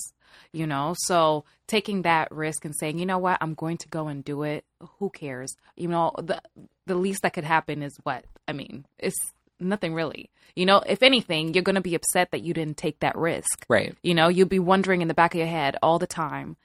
you 0.52 0.66
know? 0.66 0.94
So 0.98 1.44
taking 1.66 2.02
that 2.02 2.30
risk 2.32 2.64
and 2.64 2.74
saying, 2.76 2.98
you 2.98 3.06
know 3.06 3.18
what, 3.18 3.38
I'm 3.40 3.54
going 3.54 3.78
to 3.78 3.88
go 3.88 4.08
and 4.08 4.24
do 4.24 4.42
it. 4.42 4.64
Who 4.98 5.10
cares? 5.10 5.54
You 5.76 5.88
know, 5.88 6.12
the 6.18 6.40
the 6.86 6.94
least 6.94 7.22
that 7.22 7.34
could 7.34 7.44
happen 7.44 7.82
is 7.82 7.96
what? 8.02 8.24
I 8.48 8.52
mean, 8.52 8.86
it's 8.98 9.18
nothing 9.60 9.94
really. 9.94 10.30
You 10.56 10.66
know, 10.66 10.78
if 10.86 11.02
anything, 11.02 11.54
you're 11.54 11.62
going 11.62 11.76
to 11.76 11.80
be 11.80 11.94
upset 11.94 12.32
that 12.32 12.42
you 12.42 12.52
didn't 12.52 12.76
take 12.76 13.00
that 13.00 13.16
risk. 13.16 13.64
Right. 13.68 13.94
You 14.02 14.14
know, 14.14 14.28
you'll 14.28 14.48
be 14.48 14.58
wondering 14.58 15.02
in 15.02 15.08
the 15.08 15.14
back 15.14 15.34
of 15.34 15.38
your 15.38 15.46
head 15.46 15.76
all 15.82 15.98
the 15.98 16.06
time, 16.06 16.56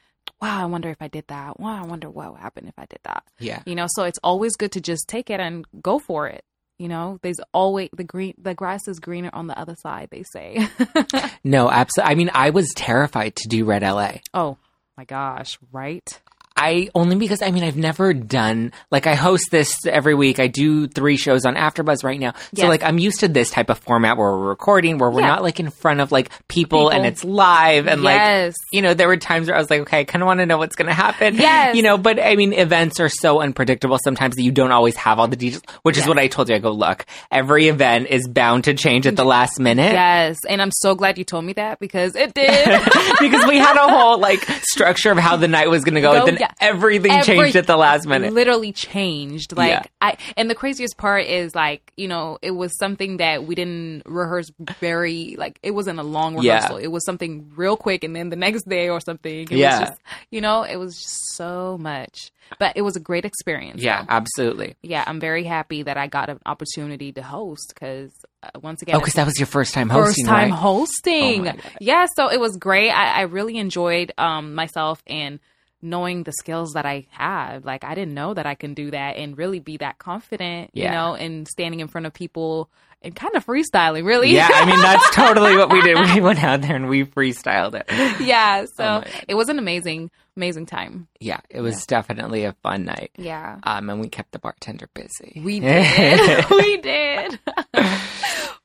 wow, 0.42 0.62
I 0.62 0.66
wonder 0.66 0.90
if 0.90 1.02
I 1.02 1.08
did 1.08 1.26
that. 1.28 1.60
Wow, 1.60 1.84
I 1.84 1.86
wonder 1.86 2.10
what 2.10 2.32
would 2.32 2.42
happen 2.42 2.68
if 2.68 2.74
I 2.78 2.86
did 2.86 3.00
that. 3.04 3.24
Yeah. 3.40 3.62
You 3.66 3.76
know, 3.76 3.86
so 3.90 4.04
it's 4.04 4.20
always 4.24 4.56
good 4.56 4.72
to 4.74 4.82
just 4.82 5.08
take 5.08 5.30
it 5.30 5.40
and 5.40 5.66
go 5.82 6.00
for 6.00 6.28
it. 6.28 6.44
You 6.78 6.90
know, 6.90 7.20
there's 7.22 7.40
always 7.54 7.90
the 7.96 8.04
green 8.04 8.34
the 8.38 8.54
grass 8.54 8.86
is 8.88 9.00
greener 9.00 9.30
on 9.32 9.48
the 9.48 9.58
other 9.58 9.76
side, 9.76 10.10
they 10.12 10.24
say. 10.24 10.68
No, 11.44 11.70
absolutely. 11.70 12.12
I 12.12 12.16
mean, 12.16 12.32
I 12.34 12.50
was 12.50 12.74
terrified 12.76 13.36
to 13.38 13.48
do 13.48 13.64
Red 13.66 13.82
LA. 13.84 14.16
oh 14.34 14.58
my 14.98 15.06
gosh, 15.06 15.58
right? 15.72 16.22
I 16.58 16.90
only 16.96 17.18
because 17.18 17.42
I 17.42 17.52
mean 17.52 17.64
I've 17.64 17.76
never 17.76 18.14
done 18.14 18.72
like 18.90 19.08
I 19.08 19.16
host 19.16 19.52
this 19.52 19.86
every 19.86 20.16
week. 20.16 20.40
I 20.40 20.48
do 20.48 20.88
three 20.88 21.18
shows 21.18 21.46
on 21.46 21.56
AfterBuzz 21.56 22.04
right 22.04 22.20
now, 22.20 22.34
so 22.56 22.68
like 22.68 22.82
I'm 22.82 22.98
used 22.98 23.20
to 23.20 23.28
this 23.28 23.50
type 23.50 23.70
of 23.70 23.78
format 23.80 24.16
where 24.18 24.32
we're 24.32 24.48
recording, 24.48 24.98
where 24.98 25.10
we're 25.12 25.20
Yeah. 25.22 25.28
not 25.28 25.44
like 25.44 25.60
in 25.60 25.70
front 25.70 26.00
of 26.00 26.14
like 26.14 26.30
people, 26.48 26.90
and 26.90 27.06
it's 27.06 27.24
live 27.26 27.88
and 27.88 28.04
like 28.04 28.54
you 28.72 28.82
know 28.82 28.94
there 28.94 29.08
were 29.10 29.18
times 29.18 29.48
where 29.48 29.56
I 29.58 29.60
was 29.60 29.70
like, 29.70 29.82
okay, 29.82 30.00
I 30.00 30.04
kind 30.06 30.22
of 30.24 30.28
want 30.28 30.40
to 30.40 30.46
know 30.46 30.58
what's 30.58 30.76
going 30.78 30.88
to 30.88 30.94
happen. 30.94 31.36
Yes. 31.36 31.76
you 31.76 31.84
know, 31.84 31.98
but 31.98 32.20
I 32.24 32.36
mean 32.38 32.54
events 32.54 33.00
are 33.02 33.10
so 33.10 33.42
unpredictable 33.42 34.00
sometimes 34.04 34.36
that 34.36 34.44
you 34.44 34.52
don't 34.54 34.72
always 34.72 34.96
have 34.96 35.20
all 35.20 35.28
the 35.28 35.36
details. 35.36 35.62
Which 35.82 35.98
is 35.98 36.08
what 36.08 36.18
I 36.18 36.28
told 36.28 36.48
you. 36.50 36.56
I 36.56 36.60
go 36.60 36.72
look, 36.72 37.06
every 37.32 37.68
event 37.68 38.08
is 38.10 38.28
bound 38.30 38.64
to 38.64 38.74
change 38.74 39.08
at 39.08 39.18
the 39.18 39.26
last 39.26 39.60
minute. 39.60 39.92
Yes, 39.92 40.38
and 40.48 40.62
I'm 40.62 40.72
so 40.72 40.96
glad 40.96 41.18
you 41.18 41.26
told 41.26 41.44
me 41.44 41.52
that 41.54 41.80
because 41.80 42.16
it 42.16 42.34
did. 42.34 42.66
because 43.20 43.46
we 43.46 43.58
had 43.58 43.76
a 43.76 43.90
whole 43.90 44.20
like 44.20 44.42
structure 44.64 45.12
of 45.12 45.18
how 45.18 45.36
the 45.36 45.50
night 45.50 45.70
was 45.70 45.84
going 45.84 45.96
to 45.96 46.02
go, 46.02 46.26
Go, 46.26 46.45
yeah. 46.50 46.68
everything 46.68 47.12
Every- 47.12 47.24
changed 47.36 47.56
at 47.56 47.68
the 47.68 47.78
last 47.78 48.06
minute. 48.08 48.34
literally 48.34 48.72
changed. 48.72 49.56
Like 49.56 49.70
Yeah. 49.72 49.84
I 50.02 50.18
and 50.38 50.50
the 50.50 50.56
craziest 50.56 50.98
part 50.98 51.26
is 51.26 51.54
like, 51.56 51.92
you 51.98 52.08
know, 52.08 52.38
it 52.42 52.52
was 52.52 52.78
something 52.78 53.18
that 53.18 53.46
we 53.46 53.56
didn't 53.56 54.04
rehearse 54.06 54.52
very 54.80 55.36
like 55.38 55.60
it 55.64 55.72
wasn't 55.72 56.00
a 56.00 56.04
long 56.04 56.42
Yeah. 56.42 56.56
rehearsal. 56.56 56.78
It 56.78 56.88
was 56.88 57.06
something 57.06 57.52
real 57.56 57.78
quick 57.78 58.04
and 58.04 58.16
then 58.16 58.30
the 58.30 58.36
next 58.36 58.68
day 58.68 58.90
or 58.90 59.00
something. 59.00 59.42
It 59.44 59.52
Yeah. 59.52 59.80
was 59.80 59.90
just 59.90 60.02
you 60.32 60.42
know, 60.42 60.64
it 60.64 60.78
was 60.78 60.96
just 60.96 61.36
so 61.36 61.78
much. 61.80 62.32
But 62.60 62.74
it 62.78 62.84
was 62.84 62.96
a 62.96 63.00
great 63.00 63.26
experience. 63.26 63.82
Yeah, 63.82 64.04
though. 64.04 64.08
absolutely. 64.10 64.76
Yeah, 64.84 65.04
I'm 65.08 65.20
very 65.20 65.46
happy 65.46 65.82
that 65.82 65.98
I 65.98 66.06
got 66.06 66.30
an 66.30 66.40
opportunity 66.46 67.12
to 67.14 67.24
host 67.24 67.74
because 67.74 68.12
uh, 68.44 68.50
once 68.62 68.84
again, 68.84 68.96
Oh, 68.96 69.00
because 69.00 69.16
that 69.16 69.26
was 69.26 69.40
your 69.40 69.48
first 69.48 69.74
time 69.74 69.90
hosting, 69.90 70.26
first 70.26 70.30
time 70.30 70.52
right? 70.52 70.60
hosting. 70.60 71.48
Oh 71.50 71.54
yeah, 71.82 72.06
so 72.16 72.28
it 72.32 72.40
was 72.40 72.56
great. 72.58 72.92
I, 72.92 73.14
I 73.14 73.22
really 73.22 73.58
enjoyed 73.58 74.12
um, 74.20 74.54
myself 74.54 75.02
and 75.08 75.40
knowing 75.82 76.24
the 76.24 76.32
skills 76.34 76.74
that 76.74 76.86
I 76.86 77.06
have. 77.12 77.64
Like 77.66 77.84
I 77.84 77.94
didn't 77.96 78.14
know 78.14 78.34
that 78.34 78.46
I 78.46 78.56
can 78.56 78.74
do 78.74 78.92
that 78.92 79.18
and 79.18 79.38
really 79.38 79.60
be 79.60 79.78
that 79.78 79.98
confident, 80.00 80.72
you 80.74 80.90
know, 80.90 81.14
and 81.16 81.48
standing 81.48 81.80
in 81.80 81.88
front 81.88 82.06
of 82.08 82.14
people 82.14 82.70
and 83.02 83.16
kind 83.16 83.36
of 83.36 83.46
freestyling, 83.46 84.04
really. 84.04 84.32
yeah, 84.34 84.50
I 84.52 84.66
mean 84.66 84.80
that's 84.82 85.10
totally 85.16 85.56
what 85.58 85.72
we 85.72 85.82
did. 85.82 85.96
We 86.16 86.22
went 86.22 86.44
out 86.44 86.62
there 86.62 86.76
and 86.76 86.90
we 86.90 87.04
freestyled 87.06 87.76
it. 87.76 87.86
yeah. 88.22 88.66
So 88.76 89.04
Oh 89.06 89.10
it 89.28 89.36
was 89.36 89.48
an 89.50 89.60
amazing, 89.60 90.10
amazing 90.36 90.66
time. 90.66 91.08
Yeah, 91.20 91.42
it 91.52 91.62
was 91.62 91.86
definitely 91.86 92.46
a 92.46 92.54
fun 92.64 92.86
night. 92.86 93.12
Yeah. 93.18 93.60
Um, 93.64 93.90
and 93.92 94.02
we 94.02 94.08
kept 94.10 94.32
the 94.32 94.40
bartender 94.40 94.90
busy. 94.96 95.40
We 95.44 95.60
did. 95.62 96.50
we 96.50 96.78
did. 96.78 97.40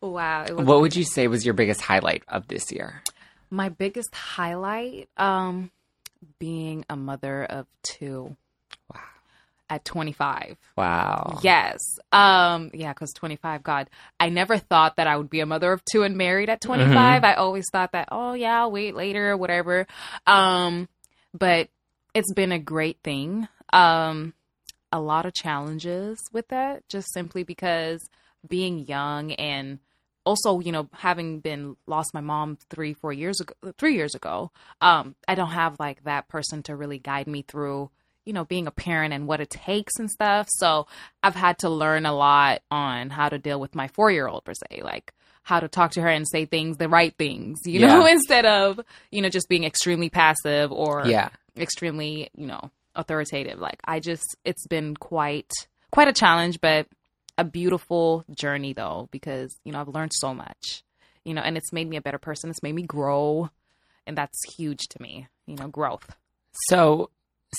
wow. 0.01 0.45
It 0.49 0.57
was 0.57 0.67
what 0.67 0.81
would 0.81 0.97
you 0.97 1.05
say 1.05 1.27
was 1.29 1.45
your 1.45 1.55
biggest 1.55 1.81
highlight 1.83 2.23
of 2.29 2.49
this 2.49 2.73
year? 2.73 3.03
my 3.53 3.69
biggest 3.69 4.15
highlight 4.15 5.09
um 5.17 5.73
being 6.39 6.85
a 6.89 6.97
mother 6.97 7.45
of 7.45 7.67
two. 7.83 8.37
Wow. 8.93 9.01
at 9.69 9.85
25 9.85 10.57
Wow. 10.77 11.39
yes. 11.43 11.79
Um 12.13 12.71
yeah 12.75 12.93
because 12.93 13.13
25 13.13 13.63
god 13.63 13.89
i 14.19 14.29
never 14.29 14.59
thought 14.59 14.97
that 14.97 15.07
i 15.07 15.17
would 15.17 15.31
be 15.31 15.41
a 15.41 15.47
mother 15.47 15.73
of 15.73 15.83
two 15.85 16.03
and 16.03 16.17
married 16.17 16.49
at 16.51 16.61
25 16.61 17.23
i 17.25 17.35
always 17.35 17.67
thought 17.71 17.93
that 17.93 18.09
oh 18.11 18.33
yeah 18.33 18.61
i'll 18.63 18.73
wait 18.73 18.95
later 18.97 19.31
or 19.31 19.37
whatever. 19.37 19.87
Um 20.27 20.89
but 21.33 21.69
it's 22.15 22.33
been 22.35 22.51
a 22.53 22.59
great 22.59 22.99
thing. 23.05 23.47
Um 23.73 24.35
a 24.93 25.01
lot 25.01 25.25
of 25.25 25.33
challenges 25.35 26.19
with 26.33 26.49
that 26.49 26.83
just 26.89 27.13
simply 27.15 27.45
because 27.45 28.01
being 28.49 28.81
young 28.87 29.31
and 29.33 29.79
also 30.25 30.61
you 30.61 30.73
know 30.73 30.89
having 30.93 31.41
been 31.41 31.77
lost 31.87 32.13
my 32.15 32.21
mom 32.21 32.59
three 32.69 32.93
four 32.93 33.13
years 33.13 33.41
ago 33.41 33.55
three 33.79 33.95
years 33.95 34.15
ago 34.15 34.51
um 34.81 35.15
i 35.27 35.35
don't 35.35 35.51
have 35.51 35.77
like 35.81 36.05
that 36.05 36.29
person 36.29 36.63
to 36.63 36.77
really 36.77 36.99
guide 36.99 37.27
me 37.27 37.43
through 37.43 37.91
you 38.27 38.33
know 38.33 38.45
being 38.45 38.67
a 38.67 38.71
parent 38.71 39.15
and 39.15 39.27
what 39.27 39.41
it 39.41 39.49
takes 39.51 39.95
and 39.99 40.11
stuff. 40.11 40.47
So 40.51 40.87
i've 41.23 41.35
had 41.35 41.59
to 41.61 41.71
learn 41.71 42.05
a 42.07 42.13
lot 42.15 42.61
on 42.71 43.11
how 43.11 43.29
to 43.31 43.39
deal 43.39 43.59
with 43.59 43.75
my 43.75 43.89
four 43.89 44.11
year 44.11 44.29
old 44.29 44.45
per 44.45 44.53
se 44.53 44.83
like 44.83 45.13
how 45.43 45.59
to 45.59 45.69
talk 45.69 45.93
to 45.93 46.03
her 46.03 46.09
and 46.09 46.29
say 46.29 46.45
things 46.45 46.77
the 46.77 46.89
right 46.89 47.15
things 47.17 47.61
you 47.65 47.81
know 47.81 48.05
instead 48.17 48.45
of 48.45 48.79
you 49.11 49.23
know 49.23 49.31
just 49.31 49.49
being 49.49 49.65
extremely 49.65 50.11
passive 50.11 50.71
or 50.71 51.07
Yeah. 51.07 51.31
extremely 51.57 52.31
you 52.37 52.47
know 52.47 52.71
authoritative. 52.95 53.59
Like 53.59 53.81
i 53.85 54.01
just 54.01 54.37
it's 54.45 54.67
been 54.67 54.97
quite 54.97 55.51
quite 55.91 56.09
a 56.09 56.13
challenge 56.13 56.61
but 56.61 56.87
a 57.41 57.45
beautiful 57.45 58.25
journey 58.35 58.73
though 58.73 59.09
because 59.11 59.51
you 59.65 59.73
know 59.73 59.81
i've 59.81 59.89
learned 59.89 60.13
so 60.15 60.35
much 60.35 60.83
you 61.25 61.33
know 61.35 61.43
and 61.43 61.57
it's 61.57 61.73
made 61.73 61.89
me 61.89 61.97
a 61.97 62.01
better 62.03 62.19
person 62.19 62.51
it's 62.51 62.63
made 62.63 62.75
me 62.75 62.83
grow 62.83 63.49
and 64.07 64.17
that's 64.19 64.39
huge 64.57 64.81
to 64.91 65.01
me 65.01 65.27
you 65.47 65.57
know 65.57 65.69
growth 65.69 66.09
So, 66.69 67.11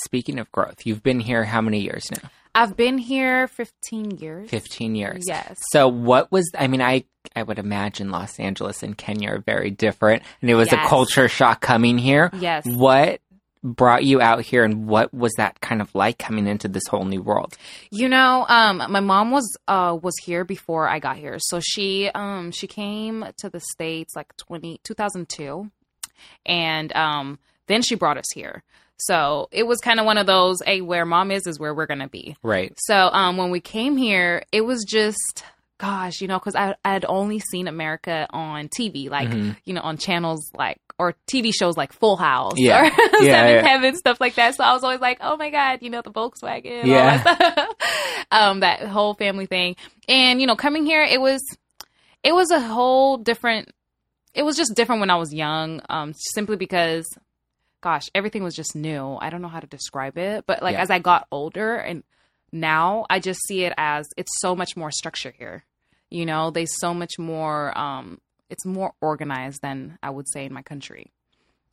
speaking 0.05 0.37
of 0.39 0.51
growth, 0.51 0.85
you've 0.85 1.03
been 1.03 1.19
here 1.19 1.43
how 1.45 1.61
many 1.61 1.79
years 1.81 2.05
now? 2.11 2.29
i've 2.53 2.75
been 2.75 2.97
here 2.97 3.47
15 3.47 4.17
years 4.17 4.49
15 4.49 4.95
years. 4.95 5.23
yes 5.27 5.57
So, 5.71 5.87
what 5.87 6.31
was, 6.31 6.49
I 6.57 6.67
mean, 6.67 6.81
I, 6.81 7.05
I 7.35 7.43
would 7.43 7.59
imagine 7.59 8.11
Los 8.11 8.39
Angeles 8.39 8.83
and 8.83 8.97
Kenya 8.97 9.29
are 9.35 9.39
very 9.39 9.71
different, 9.71 10.23
and 10.41 10.49
it 10.51 10.55
was 10.55 10.71
a 10.73 10.77
culture 10.87 11.29
shock 11.29 11.61
coming 11.61 11.97
here. 11.97 12.29
yes 12.39 12.63
What 12.65 13.21
brought 13.63 14.03
you 14.03 14.21
out 14.21 14.41
here, 14.41 14.63
and 14.63 14.87
what 14.87 15.13
was 15.13 15.33
that 15.37 15.61
kind 15.61 15.81
of 15.81 15.93
like 15.93 16.17
coming 16.17 16.47
into 16.47 16.67
this 16.67 16.83
whole 16.89 17.05
new 17.05 17.21
world? 17.21 17.57
You 17.91 18.09
know, 18.09 18.45
um, 18.49 18.77
my 18.89 18.99
mom 18.99 19.31
was 19.31 19.57
uh 19.67 19.97
was 20.01 20.15
here 20.23 20.43
before 20.43 20.87
I 20.87 20.99
got 20.99 21.17
here. 21.17 21.37
So 21.39 21.59
she 21.59 22.09
um 22.13 22.51
she 22.51 22.67
came 22.67 23.25
to 23.39 23.49
the 23.49 23.59
States 23.59 24.15
like 24.15 24.35
20, 24.37 24.79
2002. 24.83 25.69
And 26.45 26.95
um 26.95 27.39
then 27.67 27.81
she 27.81 27.95
brought 27.95 28.17
us 28.17 28.29
here. 28.33 28.63
So 28.97 29.49
it 29.51 29.65
was 29.65 29.79
kind 29.79 29.99
of 29.99 30.05
one 30.05 30.19
of 30.19 30.27
those, 30.27 30.61
hey, 30.63 30.81
where 30.81 31.05
mom 31.05 31.31
is 31.31 31.47
is 31.47 31.59
where 31.59 31.73
we're 31.73 31.87
gonna 31.87 32.09
be. 32.09 32.35
Right. 32.43 32.73
So 32.77 33.09
um 33.11 33.37
when 33.37 33.51
we 33.51 33.59
came 33.59 33.97
here, 33.97 34.43
it 34.51 34.61
was 34.61 34.83
just 34.87 35.43
gosh, 35.81 36.21
you 36.21 36.27
know, 36.27 36.37
because 36.39 36.55
I 36.55 36.75
I 36.85 36.93
had 36.93 37.05
only 37.07 37.39
seen 37.39 37.67
America 37.67 38.27
on 38.29 38.69
TV, 38.69 39.09
like 39.09 39.29
Mhm. 39.29 39.55
you 39.65 39.73
know, 39.73 39.81
on 39.81 39.97
channels 39.97 40.51
like 40.53 40.77
or 40.99 41.15
TV 41.27 41.51
shows 41.51 41.75
like 41.75 41.91
Full 41.93 42.15
House 42.17 42.53
Yeah. 42.57 42.81
or 42.81 42.83
Yeah, 43.23 43.31
Seventh 43.31 43.63
yeah. 43.63 43.67
Heaven, 43.67 43.95
stuff 43.95 44.21
like 44.21 44.35
that. 44.35 44.55
So 44.55 44.63
I 44.63 44.73
was 44.73 44.83
always 44.83 44.99
like, 45.01 45.17
oh 45.21 45.35
my 45.37 45.49
god, 45.49 45.79
you 45.81 45.89
know, 45.89 46.01
the 46.01 46.11
Volkswagen, 46.11 46.85
Yeah. 46.85 47.23
that 47.23 47.69
um, 48.31 48.59
that 48.61 48.81
whole 48.83 49.15
family 49.15 49.47
thing, 49.47 49.75
and 50.07 50.39
you 50.39 50.47
know, 50.47 50.55
coming 50.55 50.85
here, 50.85 51.01
it 51.03 51.19
was 51.19 51.41
it 52.23 52.33
was 52.33 52.51
a 52.51 52.59
whole 52.61 53.17
different. 53.17 53.71
It 54.33 54.43
was 54.43 54.55
just 54.55 54.75
different 54.75 54.99
when 55.01 55.09
I 55.09 55.15
was 55.17 55.33
young, 55.33 55.81
um, 55.89 56.13
simply 56.15 56.55
because. 56.55 57.05
Gosh, 57.83 58.11
everything 58.13 58.43
was 58.43 58.53
just 58.55 58.75
new. 58.75 59.17
I 59.19 59.31
don't 59.31 59.41
know 59.41 59.47
how 59.47 59.59
to 59.59 59.65
describe 59.65 60.15
it, 60.15 60.45
but 60.45 60.61
like 60.61 60.73
Yeah. 60.73 60.83
as 60.83 60.91
I 60.91 60.99
got 60.99 61.25
older 61.31 61.77
and 61.77 62.03
now 62.51 63.07
I 63.09 63.17
just 63.19 63.39
see 63.47 63.63
it 63.63 63.73
as 63.75 64.05
it's 64.17 64.29
so 64.39 64.55
much 64.55 64.77
more 64.77 64.91
structure 64.91 65.33
here. 65.35 65.65
You 66.11 66.25
know, 66.25 66.51
there's 66.51 66.79
so 66.79 66.93
much 66.93 67.17
more 67.17 67.75
um 67.77 68.19
it's 68.49 68.65
more 68.65 68.93
organized 69.01 69.61
than 69.61 69.97
I 70.03 70.09
would 70.09 70.27
say 70.29 70.45
in 70.45 70.53
my 70.53 70.61
country. 70.61 71.11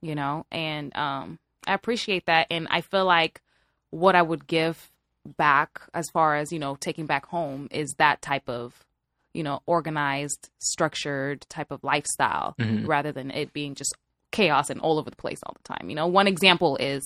You 0.01 0.15
know, 0.15 0.47
and 0.51 0.97
um 0.97 1.39
I 1.67 1.75
appreciate 1.75 2.25
that, 2.27 2.47
and 2.51 2.67
I 2.71 2.81
feel 2.81 3.05
like 3.05 3.43
what 3.91 4.15
I 4.15 4.23
would 4.23 4.47
give 4.47 4.91
back 5.37 5.83
as 5.93 6.07
far 6.13 6.37
as 6.37 6.53
you 6.53 6.59
know 6.59 6.77
taking 6.77 7.05
back 7.07 7.27
home 7.27 7.69
is 7.71 7.95
that 7.99 8.23
type 8.23 8.49
of 8.49 8.87
you 9.35 9.43
know 9.43 9.61
organized, 9.67 10.49
structured 10.59 11.45
type 11.51 11.71
of 11.71 11.83
lifestyle 11.85 12.55
Mhm. 12.59 12.87
rather 12.87 13.13
than 13.13 13.31
it 13.33 13.53
being 13.53 13.75
just 13.75 13.95
chaos 14.31 14.71
and 14.71 14.81
all 14.81 14.99
over 14.99 15.11
the 15.11 15.17
place 15.17 15.41
all 15.45 15.55
the 15.61 15.75
time. 15.75 15.91
You 15.91 15.97
know, 15.97 16.07
one 16.07 16.27
example 16.29 16.77
is 16.77 17.03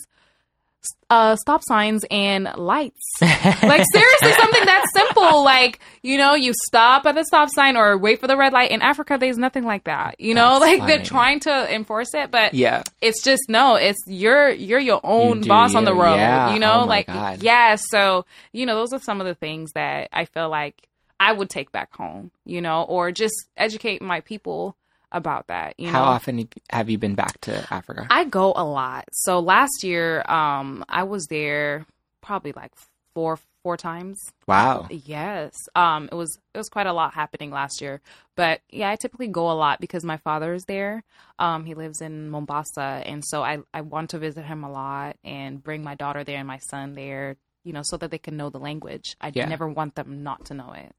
uh 1.10 1.36
stop 1.36 1.62
signs 1.64 2.04
and 2.10 2.48
lights. 2.56 3.00
like 3.20 3.84
seriously 3.92 4.32
something 4.32 4.64
that 4.64 4.84
simple 4.94 5.44
like 5.44 5.78
you 6.02 6.16
know 6.18 6.34
you 6.34 6.52
stop 6.66 7.06
at 7.06 7.14
the 7.14 7.24
stop 7.24 7.48
sign 7.50 7.76
or 7.76 7.96
wait 7.98 8.20
for 8.20 8.26
the 8.26 8.36
red 8.36 8.52
light 8.52 8.70
in 8.70 8.82
africa 8.82 9.16
there's 9.20 9.38
nothing 9.38 9.64
like 9.64 9.84
that 9.84 10.18
you 10.20 10.34
know 10.34 10.58
That's 10.58 10.60
like 10.60 10.78
funny. 10.80 10.92
they're 10.96 11.04
trying 11.04 11.40
to 11.40 11.74
enforce 11.74 12.14
it 12.14 12.30
but 12.30 12.54
yeah. 12.54 12.82
it's 13.00 13.22
just 13.22 13.42
no 13.48 13.76
it's 13.76 13.98
you're 14.06 14.48
you're 14.50 14.80
your 14.80 15.00
own 15.04 15.42
do 15.42 15.48
boss 15.48 15.74
on 15.74 15.84
the 15.84 15.94
road 15.94 16.16
Yeah. 16.16 16.54
you 16.54 16.58
know 16.60 16.80
Oh 16.82 16.86
like 16.86 17.06
God. 17.06 17.42
yeah 17.42 17.76
so 17.76 18.24
you 18.52 18.66
know 18.66 18.74
those 18.74 18.92
are 18.92 18.98
some 19.00 19.20
of 19.20 19.26
the 19.26 19.34
things 19.34 19.72
that 19.74 20.08
i 20.12 20.24
feel 20.24 20.48
like 20.48 20.88
i 21.20 21.32
would 21.32 21.50
take 21.50 21.70
back 21.72 21.94
home 21.94 22.30
you 22.44 22.60
know 22.60 22.82
or 22.82 23.12
just 23.12 23.34
educate 23.56 24.02
my 24.02 24.20
people 24.20 24.76
about 25.12 25.46
that 25.48 25.78
you 25.78 25.90
How 25.90 26.02
know 26.02 26.08
often 26.08 26.48
have 26.70 26.90
you 26.90 26.98
been 26.98 27.14
back 27.14 27.40
to 27.42 27.66
Africa? 27.72 28.06
I 28.10 28.24
go 28.24 28.52
a 28.56 28.64
lot. 28.64 29.04
So 29.12 29.38
last 29.40 29.84
year, 29.84 30.22
um, 30.28 30.84
I 30.88 31.02
was 31.04 31.26
there 31.26 31.86
probably 32.20 32.52
like 32.52 32.72
four 33.14 33.38
four 33.62 33.76
times. 33.76 34.18
wow. 34.46 34.86
Yes. 34.90 35.54
Um, 35.74 36.08
it 36.10 36.14
was 36.14 36.38
it 36.54 36.58
was 36.58 36.68
quite 36.68 36.86
a 36.86 36.92
lot 36.92 37.14
happening 37.14 37.50
last 37.50 37.80
year. 37.80 38.00
But 38.36 38.60
yeah, 38.70 38.90
I 38.90 38.96
typically 38.96 39.28
go 39.28 39.50
a 39.50 39.52
lot 39.54 39.80
because 39.80 40.04
my 40.04 40.16
father 40.16 40.52
is 40.54 40.64
there. 40.64 41.04
Um, 41.38 41.64
he 41.64 41.74
lives 41.74 42.00
in 42.00 42.30
Mombasa, 42.30 43.02
and 43.06 43.22
so 43.24 43.42
I 43.42 43.58
I 43.72 43.82
want 43.82 44.10
to 44.10 44.18
visit 44.18 44.44
him 44.44 44.64
a 44.64 44.70
lot 44.70 45.16
and 45.24 45.62
bring 45.62 45.82
my 45.84 45.94
daughter 45.94 46.24
there 46.24 46.38
and 46.38 46.48
my 46.48 46.58
son 46.58 46.94
there. 46.94 47.36
You 47.64 47.72
know, 47.72 47.82
so 47.84 47.96
that 47.98 48.10
they 48.10 48.18
can 48.18 48.36
know 48.36 48.50
the 48.50 48.58
language. 48.58 49.16
I 49.20 49.30
Yeah. 49.32 49.46
never 49.46 49.68
want 49.68 49.94
them 49.94 50.22
not 50.24 50.46
to 50.46 50.54
know 50.54 50.72
it. 50.72 50.92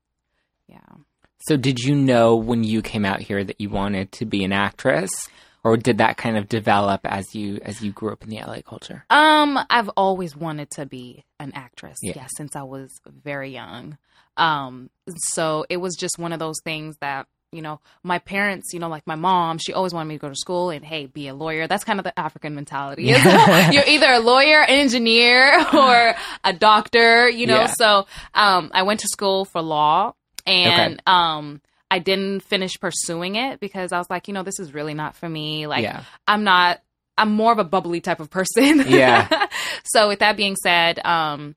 Yeah. 0.68 0.80
So 1.48 1.58
did 1.58 1.80
you 1.80 1.94
know 1.96 2.36
when 2.36 2.64
you 2.64 2.82
came 2.82 3.06
out 3.06 3.22
here 3.22 3.44
that 3.44 3.60
you 3.60 3.70
wanted 3.70 4.12
to 4.14 4.26
be 4.26 4.44
an 4.44 4.54
actress? 4.54 5.12
Or 5.66 5.78
did 5.78 6.00
that 6.00 6.18
kind 6.18 6.38
of 6.38 6.50
develop 6.50 7.02
as 7.06 7.34
you 7.34 7.60
as 7.64 7.82
you 7.82 7.94
grew 7.94 8.12
up 8.12 8.22
in 8.24 8.30
the 8.30 8.38
LA 8.38 8.62
culture? 8.62 9.06
Um, 9.10 9.58
I've 9.70 9.88
always 9.90 10.36
wanted 10.36 10.70
to 10.72 10.86
be 10.86 11.24
an 11.40 11.54
actress. 11.56 11.98
Yeah. 12.02 12.14
Yeah, 12.18 12.28
since 12.36 12.56
I 12.56 12.64
was 12.64 12.90
very 13.06 13.52
young. 13.52 13.98
Um, 14.36 14.90
so 15.32 15.66
it 15.70 15.78
was 15.78 15.96
just 15.96 16.20
one 16.20 16.34
of 16.34 16.40
those 16.40 16.60
things 16.66 16.98
that 17.00 17.28
you 17.54 17.62
know 17.62 17.80
my 18.04 18.20
parents, 18.20 18.74
you 18.74 18.80
know, 18.80 18.90
like 18.90 19.08
my 19.08 19.16
mom, 19.16 19.58
she 19.58 19.72
always 19.72 19.94
wanted 19.94 20.10
me 20.10 20.16
to 20.16 20.20
go 20.20 20.28
to 20.28 20.36
school 20.36 20.70
and 20.70 20.84
hey, 20.84 21.06
be 21.06 21.30
a 21.30 21.34
lawyer. 21.34 21.66
That's 21.68 21.86
kind 21.86 21.98
of 21.98 22.04
the 22.04 22.18
African 22.20 22.56
mentality. 22.56 23.12
isn't? 23.12 23.24
You're 23.74 23.88
either 23.88 24.12
a 24.12 24.20
lawyer, 24.20 24.62
an 24.64 24.80
engineer, 24.80 25.66
or 25.74 26.16
a 26.44 26.52
doctor. 26.52 27.30
You 27.30 27.48
know. 27.48 27.62
Yeah. 27.62 27.74
So 27.78 28.06
um, 28.34 28.70
I 28.74 28.84
went 28.84 29.00
to 29.02 29.08
school 29.08 29.46
for 29.46 29.62
law, 29.62 30.14
and 30.46 30.94
Okay. 30.94 31.02
um. 31.06 31.62
I 31.92 32.00
didn't 32.00 32.40
finish 32.40 32.80
pursuing 32.80 33.36
it 33.36 33.60
because 33.60 33.92
I 33.92 34.00
was 34.00 34.10
like, 34.10 34.28
you 34.28 34.34
know, 34.34 34.42
this 34.42 34.60
is 34.60 34.74
really 34.74 34.96
not 34.96 35.16
for 35.16 35.30
me. 35.30 35.68
Like, 35.68 35.84
yeah. 35.84 36.06
I'm 36.28 36.44
not. 36.44 36.82
I'm 37.20 37.32
more 37.32 37.52
of 37.52 37.60
a 37.60 37.64
bubbly 37.64 38.02
type 38.02 38.20
of 38.20 38.32
person. 38.32 38.80
Yeah. 38.90 39.28
so 39.84 40.08
with 40.08 40.18
that 40.18 40.36
being 40.36 40.56
said, 40.56 40.98
um, 41.06 41.56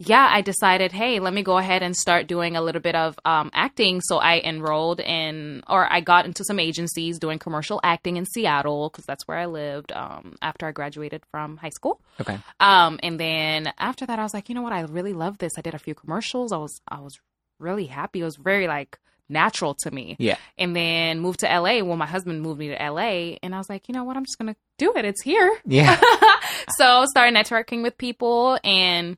yeah, 0.00 0.26
I 0.28 0.40
decided, 0.40 0.90
hey, 0.90 1.20
let 1.20 1.32
me 1.32 1.44
go 1.44 1.56
ahead 1.56 1.84
and 1.84 1.94
start 1.94 2.26
doing 2.26 2.56
a 2.56 2.62
little 2.62 2.80
bit 2.80 2.96
of 2.96 3.16
um, 3.24 3.50
acting. 3.52 4.00
So 4.00 4.16
I 4.16 4.40
enrolled 4.40 4.98
in, 4.98 5.62
or 5.68 5.86
I 5.88 6.00
got 6.00 6.24
into 6.26 6.42
some 6.42 6.58
agencies 6.58 7.20
doing 7.20 7.38
commercial 7.38 7.80
acting 7.84 8.16
in 8.16 8.24
Seattle 8.26 8.88
because 8.88 9.04
that's 9.04 9.28
where 9.28 9.38
I 9.38 9.46
lived 9.46 9.92
um, 9.92 10.34
after 10.42 10.66
I 10.66 10.72
graduated 10.72 11.22
from 11.30 11.58
high 11.58 11.68
school. 11.70 12.00
Okay. 12.20 12.38
Um, 12.58 12.98
and 13.04 13.20
then 13.20 13.72
after 13.78 14.04
that, 14.06 14.18
I 14.18 14.24
was 14.24 14.34
like, 14.34 14.48
you 14.48 14.56
know 14.56 14.62
what? 14.62 14.72
I 14.72 14.80
really 14.80 15.12
love 15.12 15.38
this. 15.38 15.52
I 15.56 15.60
did 15.60 15.74
a 15.74 15.78
few 15.78 15.94
commercials. 15.94 16.50
I 16.50 16.56
was, 16.56 16.80
I 16.88 16.98
was 16.98 17.20
really 17.60 17.86
happy. 17.86 18.20
It 18.20 18.24
was 18.24 18.36
very 18.36 18.66
like 18.66 18.98
natural 19.28 19.74
to 19.74 19.90
me 19.92 20.16
Yeah. 20.18 20.36
and 20.58 20.74
then 20.74 21.20
moved 21.20 21.40
to 21.40 21.46
LA. 21.46 21.82
Well, 21.84 21.96
my 21.96 22.06
husband 22.06 22.42
moved 22.42 22.58
me 22.58 22.68
to 22.68 22.74
LA, 22.90 23.36
and 23.42 23.54
I 23.54 23.58
was 23.58 23.68
like, 23.70 23.88
you 23.88 23.92
know 23.94 24.02
what? 24.04 24.16
I'm 24.16 24.24
just 24.24 24.38
gonna 24.38 24.56
do 24.78 24.92
it. 24.96 25.04
It's 25.04 25.22
here. 25.22 25.56
Yeah. 25.64 26.00
so 26.78 27.04
started 27.06 27.34
networking 27.36 27.82
with 27.82 27.96
people, 27.96 28.58
and 28.64 29.16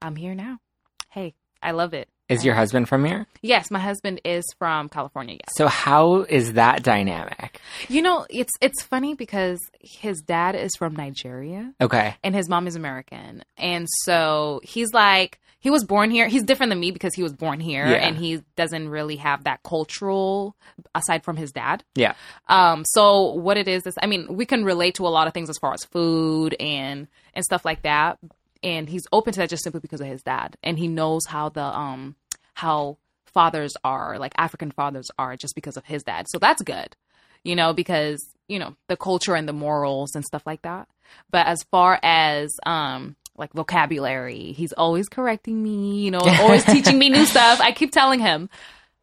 I'm 0.00 0.14
here 0.16 0.34
now. 0.36 0.60
Hey, 1.08 1.34
I 1.62 1.72
love 1.72 1.94
it. 1.94 2.08
Is 2.30 2.44
your 2.44 2.54
husband 2.54 2.88
from 2.88 3.04
here? 3.04 3.26
Yes, 3.42 3.70
my 3.70 3.78
husband 3.80 4.20
is 4.24 4.44
from 4.58 4.88
California. 4.88 5.34
Yes. 5.34 5.50
So 5.56 5.66
how 5.66 6.22
is 6.22 6.54
that 6.54 6.82
dynamic? 6.82 7.60
You 7.88 8.02
know, 8.02 8.26
it's 8.30 8.52
it's 8.60 8.82
funny 8.82 9.14
because 9.14 9.58
his 9.80 10.20
dad 10.20 10.54
is 10.54 10.72
from 10.76 10.94
Nigeria 10.96 11.72
Okay. 11.80 12.14
and 12.24 12.34
his 12.34 12.48
mom 12.48 12.66
is 12.66 12.76
American, 12.76 13.44
and 13.58 13.86
so 14.04 14.60
he's 14.62 14.92
like. 14.92 15.38
He 15.62 15.68
was 15.68 15.84
born 15.84 16.10
here. 16.10 16.26
He's 16.26 16.42
different 16.42 16.70
than 16.70 16.80
me 16.80 16.90
because 16.90 17.14
he 17.14 17.22
was 17.22 17.34
born 17.34 17.60
here 17.60 17.86
Yeah. 17.86 17.96
and 17.98 18.16
he 18.16 18.42
doesn't 18.56 18.88
really 18.88 19.16
have 19.16 19.44
that 19.44 19.62
cultural 19.62 20.56
aside 20.94 21.22
from 21.22 21.36
his 21.36 21.52
dad. 21.52 21.84
Yeah. 21.94 22.14
Um, 22.48 22.82
so 22.86 23.32
what 23.34 23.58
it 23.58 23.68
is 23.68 23.86
is, 23.86 23.92
I 24.02 24.06
mean, 24.06 24.26
we 24.34 24.46
can 24.46 24.64
relate 24.64 24.94
to 24.94 25.06
a 25.06 25.10
lot 25.12 25.26
of 25.26 25.34
things 25.34 25.50
as 25.50 25.58
far 25.58 25.74
as 25.74 25.84
food 25.84 26.56
and 26.58 27.08
and 27.34 27.44
stuff 27.44 27.66
like 27.66 27.82
that. 27.82 28.18
And 28.62 28.88
he's 28.88 29.06
open 29.12 29.34
to 29.34 29.40
that 29.40 29.50
just 29.50 29.62
simply 29.62 29.80
because 29.80 30.00
of 30.00 30.06
his 30.06 30.22
dad, 30.22 30.56
and 30.62 30.78
he 30.78 30.88
knows 30.88 31.26
how 31.28 31.50
the 31.50 31.62
um 31.64 32.16
how 32.60 32.98
fathers 33.24 33.74
are, 33.82 34.18
like 34.18 34.32
African 34.36 34.70
fathers 34.70 35.10
are, 35.18 35.34
just 35.36 35.54
because 35.54 35.76
of 35.76 35.84
his 35.86 36.02
dad. 36.02 36.26
So 36.28 36.38
that's 36.38 36.62
good, 36.62 36.94
you 37.42 37.56
know, 37.56 37.72
because 37.72 38.22
you 38.48 38.58
know 38.58 38.76
the 38.88 38.96
culture 38.96 39.34
and 39.34 39.48
the 39.48 39.54
morals 39.54 40.14
and 40.14 40.24
stuff 40.24 40.42
like 40.44 40.62
that. 40.62 40.88
But 41.30 41.46
as 41.46 41.62
far 41.70 41.98
as 42.02 42.54
um 42.66 43.16
like 43.36 43.52
vocabulary, 43.54 44.52
he's 44.52 44.74
always 44.74 45.08
correcting 45.08 45.62
me, 45.62 46.00
you 46.02 46.10
know, 46.10 46.20
always 46.20 46.64
teaching 46.74 46.98
me 46.98 47.08
new 47.08 47.24
stuff. 47.24 47.60
I 47.60 47.72
keep 47.72 47.92
telling 47.92 48.20
him, 48.20 48.50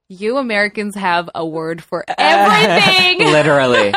you 0.08 0.38
Americans 0.38 0.96
have 0.96 1.30
a 1.34 1.46
word 1.46 1.84
for 1.84 2.06
everything. 2.08 3.20
Literally. 3.32 3.94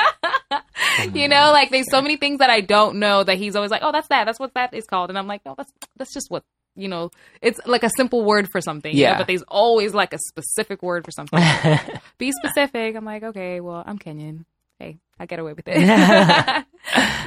you 1.13 1.29
know, 1.29 1.53
like 1.53 1.71
there's 1.71 1.91
so 1.91 2.01
many 2.01 2.17
things 2.17 2.39
that 2.39 2.49
I 2.51 2.63
don't 2.63 2.97
know 2.97 3.23
that 3.23 3.37
he's 3.37 3.55
always 3.55 3.71
like, 3.71 3.83
oh, 3.85 3.93
that's 3.93 4.09
that. 4.09 4.25
That's 4.25 4.41
what 4.41 4.55
that 4.55 4.73
is 4.73 4.87
called. 4.87 5.11
And 5.11 5.19
I'm 5.19 5.27
like, 5.27 5.45
no, 5.45 5.55
that's 5.57 5.73
that's 5.97 6.15
just 6.15 6.31
what 6.31 6.45
you 6.77 6.89
know. 6.89 7.11
It's 7.43 7.61
like 7.67 7.83
a 7.85 7.91
simple 7.97 8.25
word 8.25 8.49
for 8.51 8.61
something. 8.61 8.95
you 8.95 9.05
know, 9.05 9.11
Yeah. 9.11 9.19
but 9.19 9.27
there's 9.27 9.43
always 9.49 9.95
like 9.95 10.13
a 10.13 10.19
specific 10.29 10.83
word 10.83 11.05
for 11.05 11.11
something. 11.11 11.39
Be 12.19 12.33
specific. 12.33 12.97
I'm 12.97 13.05
like, 13.05 13.23
okay, 13.23 13.61
well, 13.61 13.83
I'm 13.87 13.99
Kenyan. 13.99 14.45
Hey, 14.79 14.99
I 15.19 15.27
get 15.27 15.39
away 15.39 15.53
with 15.53 15.69
it. 15.69 15.77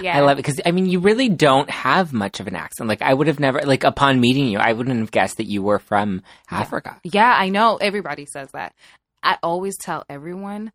yeah, 0.01 0.17
I 0.17 0.21
love 0.21 0.37
it 0.39 0.43
because 0.45 0.59
I 0.65 0.71
mean, 0.71 0.87
you 0.87 0.99
really 0.99 1.29
don't 1.29 1.69
have 1.69 2.11
much 2.11 2.39
of 2.39 2.47
an 2.47 2.55
accent. 2.55 2.89
Like, 2.89 3.01
I 3.03 3.13
would 3.13 3.27
have 3.27 3.39
never, 3.39 3.61
like, 3.61 3.83
upon 3.83 4.19
meeting 4.19 4.47
you, 4.47 4.57
I 4.57 4.73
wouldn't 4.73 4.99
have 4.99 5.11
guessed 5.11 5.37
that 5.37 5.45
you 5.45 5.61
were 5.61 5.77
from 5.79 6.23
Africa. 6.49 6.99
Yeah, 7.03 7.31
I 7.31 7.49
know. 7.49 7.77
Everybody 7.77 8.25
says 8.25 8.49
that. 8.53 8.73
I 9.21 9.37
always 9.43 9.77
tell 9.77 10.03
everyone. 10.09 10.71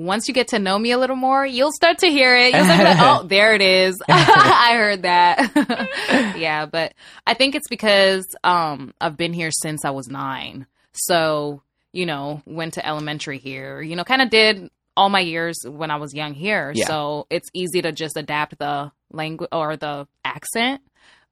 Once 0.00 0.28
you 0.28 0.34
get 0.34 0.48
to 0.48 0.58
know 0.58 0.78
me 0.78 0.92
a 0.92 0.98
little 0.98 1.16
more, 1.16 1.44
you'll 1.44 1.72
start 1.72 1.98
to 1.98 2.06
hear 2.06 2.34
it. 2.36 2.54
You'll 2.54 2.64
start 2.64 2.78
to 2.78 2.84
like, 2.84 2.98
oh, 3.00 3.26
there 3.26 3.54
it 3.54 3.60
is. 3.60 4.00
I 4.08 4.72
heard 4.74 5.02
that. 5.02 6.34
yeah, 6.38 6.64
but 6.66 6.94
I 7.26 7.34
think 7.34 7.54
it's 7.54 7.68
because 7.68 8.24
um, 8.42 8.94
I've 9.00 9.16
been 9.16 9.34
here 9.34 9.50
since 9.50 9.84
I 9.84 9.90
was 9.90 10.08
nine. 10.08 10.66
So, 10.92 11.62
you 11.92 12.06
know, 12.06 12.42
went 12.46 12.74
to 12.74 12.86
elementary 12.86 13.38
here, 13.38 13.82
you 13.82 13.94
know, 13.94 14.04
kind 14.04 14.22
of 14.22 14.30
did 14.30 14.70
all 14.96 15.10
my 15.10 15.20
years 15.20 15.58
when 15.66 15.90
I 15.90 15.96
was 15.96 16.14
young 16.14 16.34
here. 16.34 16.72
Yeah. 16.74 16.86
So 16.86 17.26
it's 17.30 17.50
easy 17.52 17.82
to 17.82 17.92
just 17.92 18.16
adapt 18.16 18.58
the 18.58 18.92
language 19.12 19.50
or 19.52 19.76
the 19.76 20.08
accent. 20.24 20.80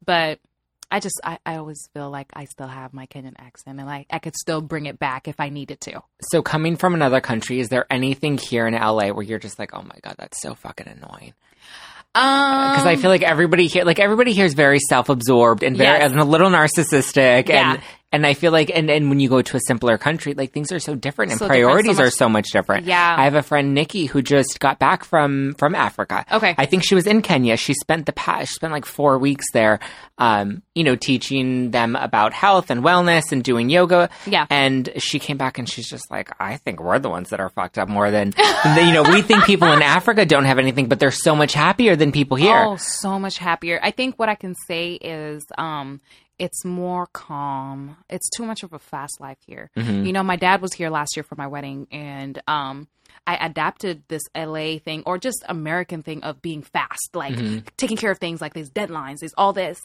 But 0.05 0.41
I 0.91 1.01
just, 1.01 1.21
I, 1.23 1.39
I 1.45 1.57
always 1.57 1.87
feel 1.93 2.11
like 2.11 2.29
I 2.35 2.45
still 2.47 2.67
have 2.67 2.95
my 2.95 3.07
Kenyan 3.07 3.35
accent 3.39 3.79
and 3.79 3.87
like 3.87 4.07
I 4.11 4.19
could 4.19 4.35
still 4.37 4.61
bring 4.63 4.87
it 4.87 4.99
back 4.99 5.29
if 5.29 5.39
I 5.39 5.51
needed 5.51 5.81
to. 5.83 6.01
So, 6.31 6.41
coming 6.43 6.77
from 6.77 6.95
another 6.95 7.21
country, 7.21 7.61
is 7.61 7.69
there 7.69 7.87
anything 7.91 8.39
here 8.39 8.67
in 8.67 8.75
LA 8.75 9.09
where 9.09 9.23
you're 9.23 9.39
just 9.39 9.59
like, 9.59 9.75
oh 9.75 9.83
my 9.83 9.99
God, 10.03 10.15
that's 10.19 10.41
so 10.41 10.55
fucking 10.55 10.89
annoying? 10.89 11.35
Um, 12.15 12.71
Because 12.73 12.87
I 12.87 12.97
feel 12.97 13.11
like 13.11 13.23
everybody 13.23 13.67
here, 13.67 13.85
like 13.85 13.99
everybody 14.01 14.33
here 14.33 14.47
is 14.47 14.55
very 14.55 14.79
self-absorbed 14.89 15.63
and 15.63 15.77
very 15.77 15.99
Yes. 15.99 16.11
and 16.11 16.21
a 16.21 16.25
little 16.25 16.49
narcissistic, 16.51 17.49
Yeah. 17.49 17.75
and 17.75 17.83
and 18.11 18.27
I 18.27 18.35
feel 18.35 18.53
like 18.53 18.71
and 18.75 18.91
and 18.91 19.11
when 19.11 19.21
you 19.21 19.29
go 19.29 19.43
to 19.43 19.57
a 19.57 19.61
simpler 19.67 19.99
country, 19.99 20.33
like 20.35 20.53
things 20.53 20.73
are 20.73 20.79
so 20.79 20.95
different 20.95 21.33
and 21.33 21.39
So 21.39 21.45
different, 21.45 21.61
so 21.61 21.67
priorities 21.67 22.01
are 22.01 22.11
so 22.11 22.29
much 22.29 22.51
different. 22.53 22.87
Yeah. 22.87 23.17
I 23.19 23.25
have 23.25 23.35
a 23.35 23.43
friend 23.43 23.75
Nikki 23.75 24.07
who 24.07 24.23
just 24.23 24.61
got 24.61 24.79
back 24.79 25.05
from 25.05 25.55
from 25.59 25.75
Africa. 25.75 26.25
Okay. 26.33 26.55
I 26.57 26.65
think 26.67 26.85
she 26.85 26.95
was 26.95 27.07
in 27.07 27.21
Kenya. 27.21 27.57
She 27.57 27.75
spent 27.75 28.07
the 28.07 28.13
past 28.13 28.49
she 28.49 28.55
spent 28.55 28.73
like 28.73 28.87
four 28.87 29.19
weeks 29.19 29.45
there, 29.53 29.81
um, 30.17 30.63
you 30.75 30.85
know, 30.85 30.97
teaching 30.97 31.71
them 31.71 31.97
about 31.97 32.33
health 32.33 32.71
and 32.71 32.83
wellness 32.83 33.31
and 33.31 33.45
doing 33.45 33.69
yoga. 33.69 34.09
Yeah. 34.27 34.47
And 34.49 34.89
she 34.97 35.19
came 35.19 35.37
back 35.37 35.59
and 35.59 35.69
she's 35.69 35.89
just 35.89 36.11
like, 36.11 36.31
I 36.41 36.57
think 36.57 36.81
we're 36.81 36.99
the 36.99 37.11
ones 37.11 37.29
that 37.31 37.41
are 37.41 37.51
fucked 37.51 37.77
up 37.79 37.89
more 37.89 38.11
than, 38.11 38.31
than 38.65 38.87
you 38.87 38.95
know. 38.95 39.03
We 39.03 39.21
think 39.21 39.45
people 39.45 39.71
in 39.73 39.83
Africa 39.83 40.25
don't 40.25 40.47
have 40.47 40.59
anything, 40.59 40.89
but 40.89 40.99
they're 40.99 41.11
so 41.11 41.37
much 41.37 41.53
happier 41.53 41.95
than 41.95 42.13
people 42.13 42.37
here. 42.39 42.57
Oh, 42.57 42.77
so 42.77 43.19
much 43.19 43.37
happier. 43.37 43.79
I 43.83 43.91
think 43.91 44.19
what 44.19 44.31
I 44.31 44.35
can 44.35 44.55
say 44.67 44.93
is 44.95 45.45
um 45.59 46.01
it's 46.39 46.65
more 46.65 47.07
calm. 47.07 47.97
It's 48.09 48.29
too 48.31 48.45
much 48.45 48.63
of 48.63 48.73
a 48.73 48.79
fast 48.79 49.21
life 49.21 49.39
here. 49.47 49.71
Mm-hmm. 49.77 50.07
You 50.07 50.13
know, 50.13 50.23
my 50.23 50.37
dad 50.37 50.63
was 50.63 50.73
here 50.73 50.91
last 50.91 51.17
year 51.17 51.25
for 51.25 51.35
my 51.37 51.47
wedding 51.47 51.87
and 51.91 52.41
um 52.47 52.89
I 53.27 53.37
adapted 53.45 54.03
this 54.09 54.23
LA 54.35 54.79
thing 54.79 55.03
or 55.07 55.19
just 55.19 55.45
American 55.49 56.03
thing 56.03 56.23
of 56.23 56.41
being 56.43 56.63
fast, 56.63 57.11
like 57.15 57.35
Mhm. 57.35 57.65
taking 57.77 57.97
care 57.97 58.11
of 58.11 58.19
things 58.19 58.41
like 58.41 58.55
these 58.55 58.71
deadlines, 58.71 59.19
these 59.21 59.35
all 59.37 59.53
this. 59.53 59.81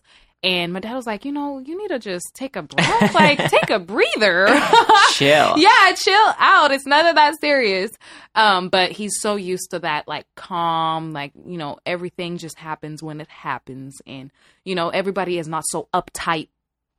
And 0.46 0.74
my 0.74 0.82
dad 0.82 0.94
was 0.96 1.08
like, 1.08 1.24
you 1.24 1.32
know, 1.32 1.60
you 1.60 1.78
need 1.78 1.88
to 1.88 2.00
just 2.00 2.26
take 2.34 2.58
a 2.58 2.62
breath, 2.64 3.14
like 3.16 3.38
take 3.50 3.70
a 3.70 3.80
breather. 3.80 4.48
Chill. 5.14 5.54
yeah, 5.58 5.94
chill 5.96 6.34
out. 6.38 6.72
It's 6.72 6.86
none 6.86 7.06
of 7.06 7.16
that 7.16 7.36
serious. 7.40 7.92
Um, 8.36 8.68
but 8.68 8.92
he's 8.92 9.14
so 9.22 9.36
used 9.38 9.72
to 9.72 9.80
that, 9.80 10.06
like 10.08 10.26
calm, 10.36 11.14
like 11.14 11.32
you 11.46 11.58
know, 11.58 11.78
everything 11.86 12.38
just 12.38 12.58
happens 12.58 13.02
when 13.02 13.22
it 13.22 13.30
happens, 13.30 14.02
and 14.06 14.32
you 14.66 14.76
know, 14.76 14.90
everybody 14.90 15.38
is 15.38 15.48
not 15.48 15.64
so 15.68 15.88
uptight. 15.94 16.50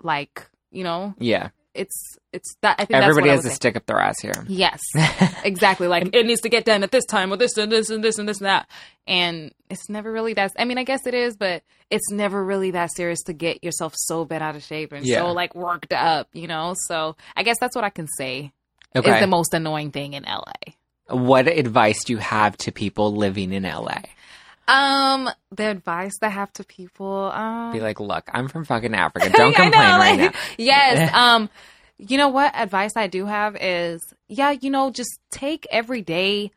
Like 0.02 0.48
you 0.70 0.84
know, 0.84 1.14
Yeah. 1.18 1.50
It's 1.74 2.16
it's 2.32 2.54
that. 2.62 2.76
I 2.78 2.84
think 2.84 3.02
Everybody 3.02 3.28
has 3.30 3.38
what 3.40 3.46
I 3.46 3.48
a 3.48 3.50
say. 3.50 3.54
stick 3.56 3.76
up 3.76 3.86
their 3.86 3.98
ass 3.98 4.20
here. 4.20 4.44
Yes, 4.48 4.80
exactly. 5.44 5.88
Like 5.88 6.14
it 6.14 6.26
needs 6.26 6.40
to 6.42 6.48
get 6.48 6.64
done 6.64 6.82
at 6.82 6.90
this 6.92 7.04
time, 7.04 7.32
or 7.32 7.36
this 7.36 7.56
and 7.56 7.70
this 7.70 7.90
and 7.90 8.02
this 8.02 8.18
and 8.18 8.28
this 8.28 8.38
and 8.38 8.46
that. 8.46 8.68
And 9.06 9.52
it's 9.68 9.88
never 9.88 10.10
really 10.12 10.34
that. 10.34 10.52
I 10.58 10.64
mean, 10.64 10.78
I 10.78 10.84
guess 10.84 11.06
it 11.06 11.14
is, 11.14 11.36
but 11.36 11.62
it's 11.90 12.10
never 12.10 12.42
really 12.44 12.70
that 12.72 12.90
serious 12.94 13.22
to 13.24 13.32
get 13.32 13.62
yourself 13.62 13.92
so 13.96 14.24
bent 14.24 14.42
out 14.42 14.56
of 14.56 14.62
shape 14.62 14.92
and 14.92 15.04
Yeah. 15.04 15.20
so 15.20 15.32
like 15.32 15.54
worked 15.54 15.92
up, 15.92 16.28
you 16.32 16.46
know. 16.46 16.74
So 16.86 17.16
I 17.36 17.42
guess 17.42 17.56
that's 17.60 17.74
what 17.76 17.84
I 17.84 17.90
can 17.90 18.06
say 18.18 18.52
is 18.94 19.02
the 19.02 19.26
most 19.26 19.52
annoying 19.54 19.90
thing 19.90 20.12
in 20.14 20.22
LA. 20.24 20.52
what 21.08 21.48
advice 21.48 22.02
do 22.04 22.12
you 22.14 22.18
have 22.18 22.56
to 22.58 22.72
people 22.72 23.14
living 23.14 23.52
in 23.52 23.64
LA? 23.64 23.98
Um, 24.66 25.30
the 25.50 25.70
advice 25.70 26.14
I 26.22 26.28
have 26.28 26.52
to 26.54 26.64
people, 26.64 27.30
um, 27.32 27.72
Be 27.72 27.80
like, 27.80 28.00
look, 28.00 28.28
I'm 28.32 28.48
from 28.48 28.64
fucking 28.64 28.94
Africa. 28.94 29.30
Don't 29.30 29.54
complain 29.54 29.70
know, 29.70 29.98
right 29.98 30.18
like, 30.18 30.32
now. 30.34 30.40
Yes. 30.58 31.14
um, 31.14 31.50
you 31.98 32.16
know 32.16 32.28
what 32.28 32.54
advice 32.54 32.92
I 32.96 33.06
do 33.06 33.26
have 33.26 33.56
is, 33.60 34.00
yeah, 34.28 34.50
you 34.50 34.70
know, 34.70 34.90
just 34.90 35.18
take 35.30 35.66
every 35.70 36.02
day 36.02 36.50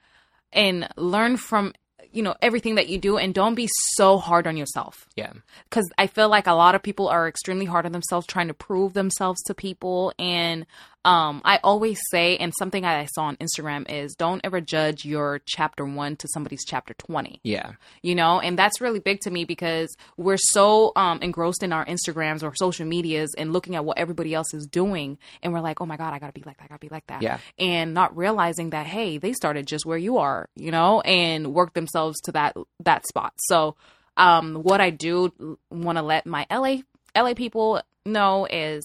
and 0.52 0.88
learn 0.98 1.38
from, 1.38 1.74
you 2.12 2.24
know, 2.24 2.36
everything 2.41 2.76
that 2.76 2.88
you 2.88 2.98
do, 2.98 3.17
and 3.17 3.34
don't 3.34 3.56
be 3.56 3.70
so 3.96 4.17
hard 4.17 4.48
on 4.48 4.58
yourself. 4.58 5.08
Yeah. 5.15 5.34
Because 5.70 5.88
I 5.98 6.08
feel 6.08 6.30
like 6.30 6.48
a 6.48 6.54
lot 6.54 6.74
of 6.74 6.82
people 6.82 7.08
are 7.08 7.28
extremely 7.28 7.65
hard 7.65 7.86
on 7.86 7.91
themselves, 7.91 8.26
trying 8.26 8.48
to 8.48 8.54
prove 8.54 8.93
themselves 8.93 9.41
to 9.43 9.54
people. 9.54 10.13
And 10.17 10.65
um, 11.08 11.41
I 11.46 11.60
always 11.63 12.00
say, 12.12 12.36
and 12.38 12.54
something 12.60 12.84
I 12.84 13.06
saw 13.06 13.24
on 13.24 13.38
Instagram 13.38 13.89
is, 13.89 14.13
don't 14.15 14.41
ever 14.43 14.60
judge 14.60 15.06
your 15.06 15.39
chapter 15.46 15.86
one 15.86 16.17
to 16.17 16.28
somebody's 16.34 16.65
chapter 16.65 16.93
twenty 16.96 17.39
Yeah. 17.43 17.72
you 18.04 18.13
know 18.13 18.39
and 18.39 18.60
that's 18.60 18.82
really 18.82 19.00
big 19.00 19.22
to 19.22 19.32
me 19.32 19.46
because 19.46 19.96
we're 20.17 20.38
so 20.38 20.91
um, 20.96 21.20
engrossed 21.22 21.63
in 21.63 21.72
our 21.72 21.86
instagrams 21.86 22.43
or 22.43 22.54
social 22.56 22.86
medias 22.86 23.34
and 23.38 23.54
looking 23.54 23.76
at 23.76 23.86
what 23.86 23.98
everybody 23.98 24.34
else 24.34 24.54
is 24.54 24.67
doing 24.67 25.17
and 25.41 25.54
we're 25.54 25.62
like 25.62 25.80
oh 25.82 25.86
my 25.86 25.96
god 25.98 26.13
i 26.13 26.20
gotta 26.20 26.34
be 26.34 26.43
like 26.46 26.58
that 26.58 26.65
i 26.65 26.67
gotta 26.67 26.80
be 26.80 26.89
like 26.89 27.08
that 27.08 27.22
Yeah. 27.22 27.38
and 27.58 27.93
not 27.93 28.15
realizing 28.17 28.72
that 28.72 28.86
hey 28.86 29.17
they 29.17 29.34
started 29.34 29.65
just 29.67 29.86
where 29.86 29.98
you 29.98 30.17
are 30.17 30.50
you 30.56 30.72
know 30.72 31.02
and 31.02 31.54
worked 31.54 31.74
themselves 31.76 32.20
to 32.26 32.32
that 32.34 32.56
that 32.84 33.08
spot 33.08 33.34
so 33.38 33.76
um 34.17 34.56
what 34.56 34.82
i 34.82 34.89
do 34.89 35.58
want 35.72 35.98
to 35.98 36.02
let 36.02 36.26
my 36.26 36.46
la 36.52 36.78
la 37.15 37.34
people 37.34 37.82
know 38.06 38.46
is 38.50 38.84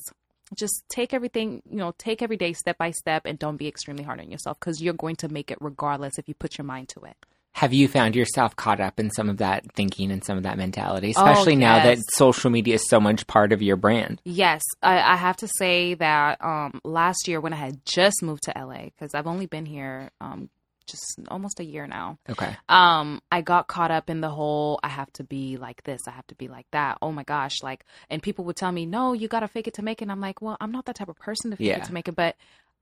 just 0.55 0.85
take 0.89 1.15
everything 1.15 1.63
you 1.69 1.79
know 1.79 1.95
take 1.99 2.23
every 2.23 2.37
day 2.37 2.53
step 2.53 2.79
by 2.79 2.91
step 2.91 3.23
and 3.25 3.39
don't 3.39 3.57
be 3.57 3.69
extremely 3.69 4.05
hard 4.05 4.21
on 4.21 4.31
yourself 4.31 4.59
because 4.61 4.81
you're 4.83 4.95
going 4.95 5.17
to 5.17 5.29
make 5.29 5.51
it 5.51 5.59
regardless 5.61 6.19
if 6.19 6.29
you 6.29 6.35
put 6.35 6.59
your 6.59 6.65
mind 6.65 6.89
to 6.91 7.01
it. 7.01 7.17
Have 7.55 7.75
you 7.75 7.87
found 7.87 8.17
yourself 8.17 8.57
caught 8.57 8.81
up 8.81 8.99
in 8.99 9.11
some 9.11 9.29
of 9.29 9.37
that 9.37 9.71
thinking 9.75 10.11
and 10.11 10.25
some 10.25 10.39
of 10.39 10.45
that 10.45 10.57
mentality, 10.57 11.09
Oh, 11.15 11.21
especially 11.21 11.55
now 11.55 11.83
that 11.83 11.99
social 12.13 12.51
media 12.51 12.77
is 12.77 12.89
so 12.89 12.99
much 12.99 13.27
part 13.27 13.53
of 13.53 13.61
your 13.61 13.77
brand? 13.77 14.23
Yes, 14.25 14.63
I, 14.83 14.99
I 15.01 15.17
have 15.17 15.37
to 15.37 15.49
say 15.59 15.93
that 15.95 16.43
um, 16.43 16.81
last 16.83 17.29
year 17.29 17.43
when 17.43 17.53
I 17.53 17.57
had 17.57 17.85
just 17.85 18.23
moved 18.23 18.45
to 18.45 18.55
LA, 18.57 18.85
because 18.85 19.15
I've 19.15 19.27
only 19.27 19.45
been 19.45 19.67
here 19.67 20.11
um, 20.19 20.49
just 20.87 21.19
almost 21.29 21.61
a 21.61 21.65
year 21.65 21.87
now, 21.87 22.19
Okay. 22.29 22.57
um, 22.69 23.21
I 23.31 23.41
got 23.43 23.67
caught 23.69 23.91
up 23.91 24.09
in 24.11 24.21
the 24.21 24.29
whole 24.31 24.79
I 24.83 24.89
have 24.89 25.13
to 25.15 25.25
be 25.25 25.57
like 25.57 25.83
this, 25.85 26.01
I 26.07 26.11
have 26.13 26.27
to 26.29 26.35
be 26.35 26.49
like 26.49 26.67
that. 26.73 26.99
Oh 27.03 27.13
my 27.13 27.23
gosh, 27.25 27.63
like, 27.63 27.85
and 28.11 28.23
people 28.23 28.45
would 28.47 28.57
tell 28.57 28.73
me, 28.73 28.87
no, 28.87 29.13
you 29.13 29.29
got 29.29 29.41
to 29.41 29.49
fake 29.49 29.69
it 29.69 29.75
to 29.75 29.83
make 29.83 30.01
it. 30.01 30.05
And 30.05 30.13
I'm 30.13 30.21
like, 30.21 30.41
well, 30.43 30.57
I'm 30.61 30.73
not 30.73 30.87
that 30.87 30.97
type 30.97 31.09
of 31.09 31.19
person 31.19 31.51
to 31.51 31.57
fake 31.57 31.67
Yeah. 31.67 31.79
it 31.79 31.85
to 31.85 31.95
make 31.95 32.09
it, 32.09 32.17
but 32.17 32.37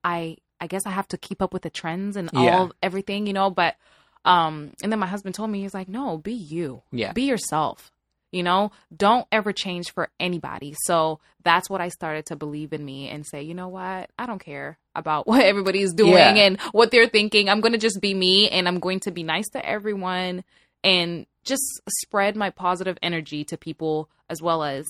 I, 0.04 0.36
I 0.60 0.66
guess 0.66 0.86
I 0.86 0.90
have 0.90 1.08
to 1.08 1.18
keep 1.18 1.40
up 1.42 1.52
with 1.52 1.62
the 1.62 1.70
trends 1.70 2.16
and 2.16 2.30
Yeah. 2.32 2.40
all 2.40 2.72
everything, 2.82 3.26
you 3.26 3.32
know. 3.32 3.50
But, 3.50 3.76
um, 4.24 4.72
and 4.82 4.92
then 4.92 4.98
my 4.98 5.06
husband 5.06 5.34
told 5.34 5.50
me 5.50 5.60
he's 5.62 5.74
like, 5.74 5.88
no, 5.88 6.18
be 6.18 6.32
you 6.32 6.82
Yeah. 6.92 7.12
be 7.12 7.22
yourself 7.22 7.90
you 8.32 8.42
know? 8.42 8.70
Don't 8.96 9.26
ever 9.32 9.52
change 9.52 9.92
for 9.92 10.08
anybody. 10.18 10.74
So 10.84 11.20
that's 11.42 11.70
what 11.70 11.80
i 11.80 11.88
started 11.88 12.26
to 12.26 12.36
believe 12.36 12.72
in 12.74 12.84
me 12.84 13.08
and 13.08 13.24
say 13.26 13.42
you 13.42 13.54
know 13.54 13.68
what? 13.68 14.10
I 14.18 14.26
don't 14.26 14.38
care 14.44 14.78
about 14.94 15.26
what 15.30 15.42
everybody's 15.42 15.92
doing 15.94 16.12
Yeah. 16.12 16.34
and 16.34 16.60
what 16.72 16.90
they're 16.90 17.08
thinking. 17.08 17.48
I'm 17.48 17.60
going 17.60 17.72
to 17.72 17.78
just 17.78 18.00
be 18.00 18.12
me 18.14 18.48
and 18.50 18.68
i'm 18.68 18.78
going 18.78 19.00
to 19.00 19.10
be 19.10 19.22
nice 19.22 19.48
to 19.50 19.66
everyone 19.66 20.44
and 20.84 21.26
just 21.44 21.62
spread 22.00 22.36
my 22.36 22.50
positive 22.50 22.98
energy 23.02 23.44
to 23.44 23.56
people 23.56 24.08
as 24.28 24.42
well 24.42 24.62
as 24.62 24.84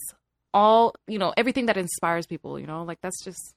all 0.52 0.94
you 1.06 1.18
know 1.18 1.32
everything 1.36 1.66
that 1.66 1.76
inspires 1.76 2.26
people 2.26 2.58
you 2.58 2.66
know? 2.66 2.82
Like 2.82 3.00
that's 3.00 3.22
just 3.24 3.54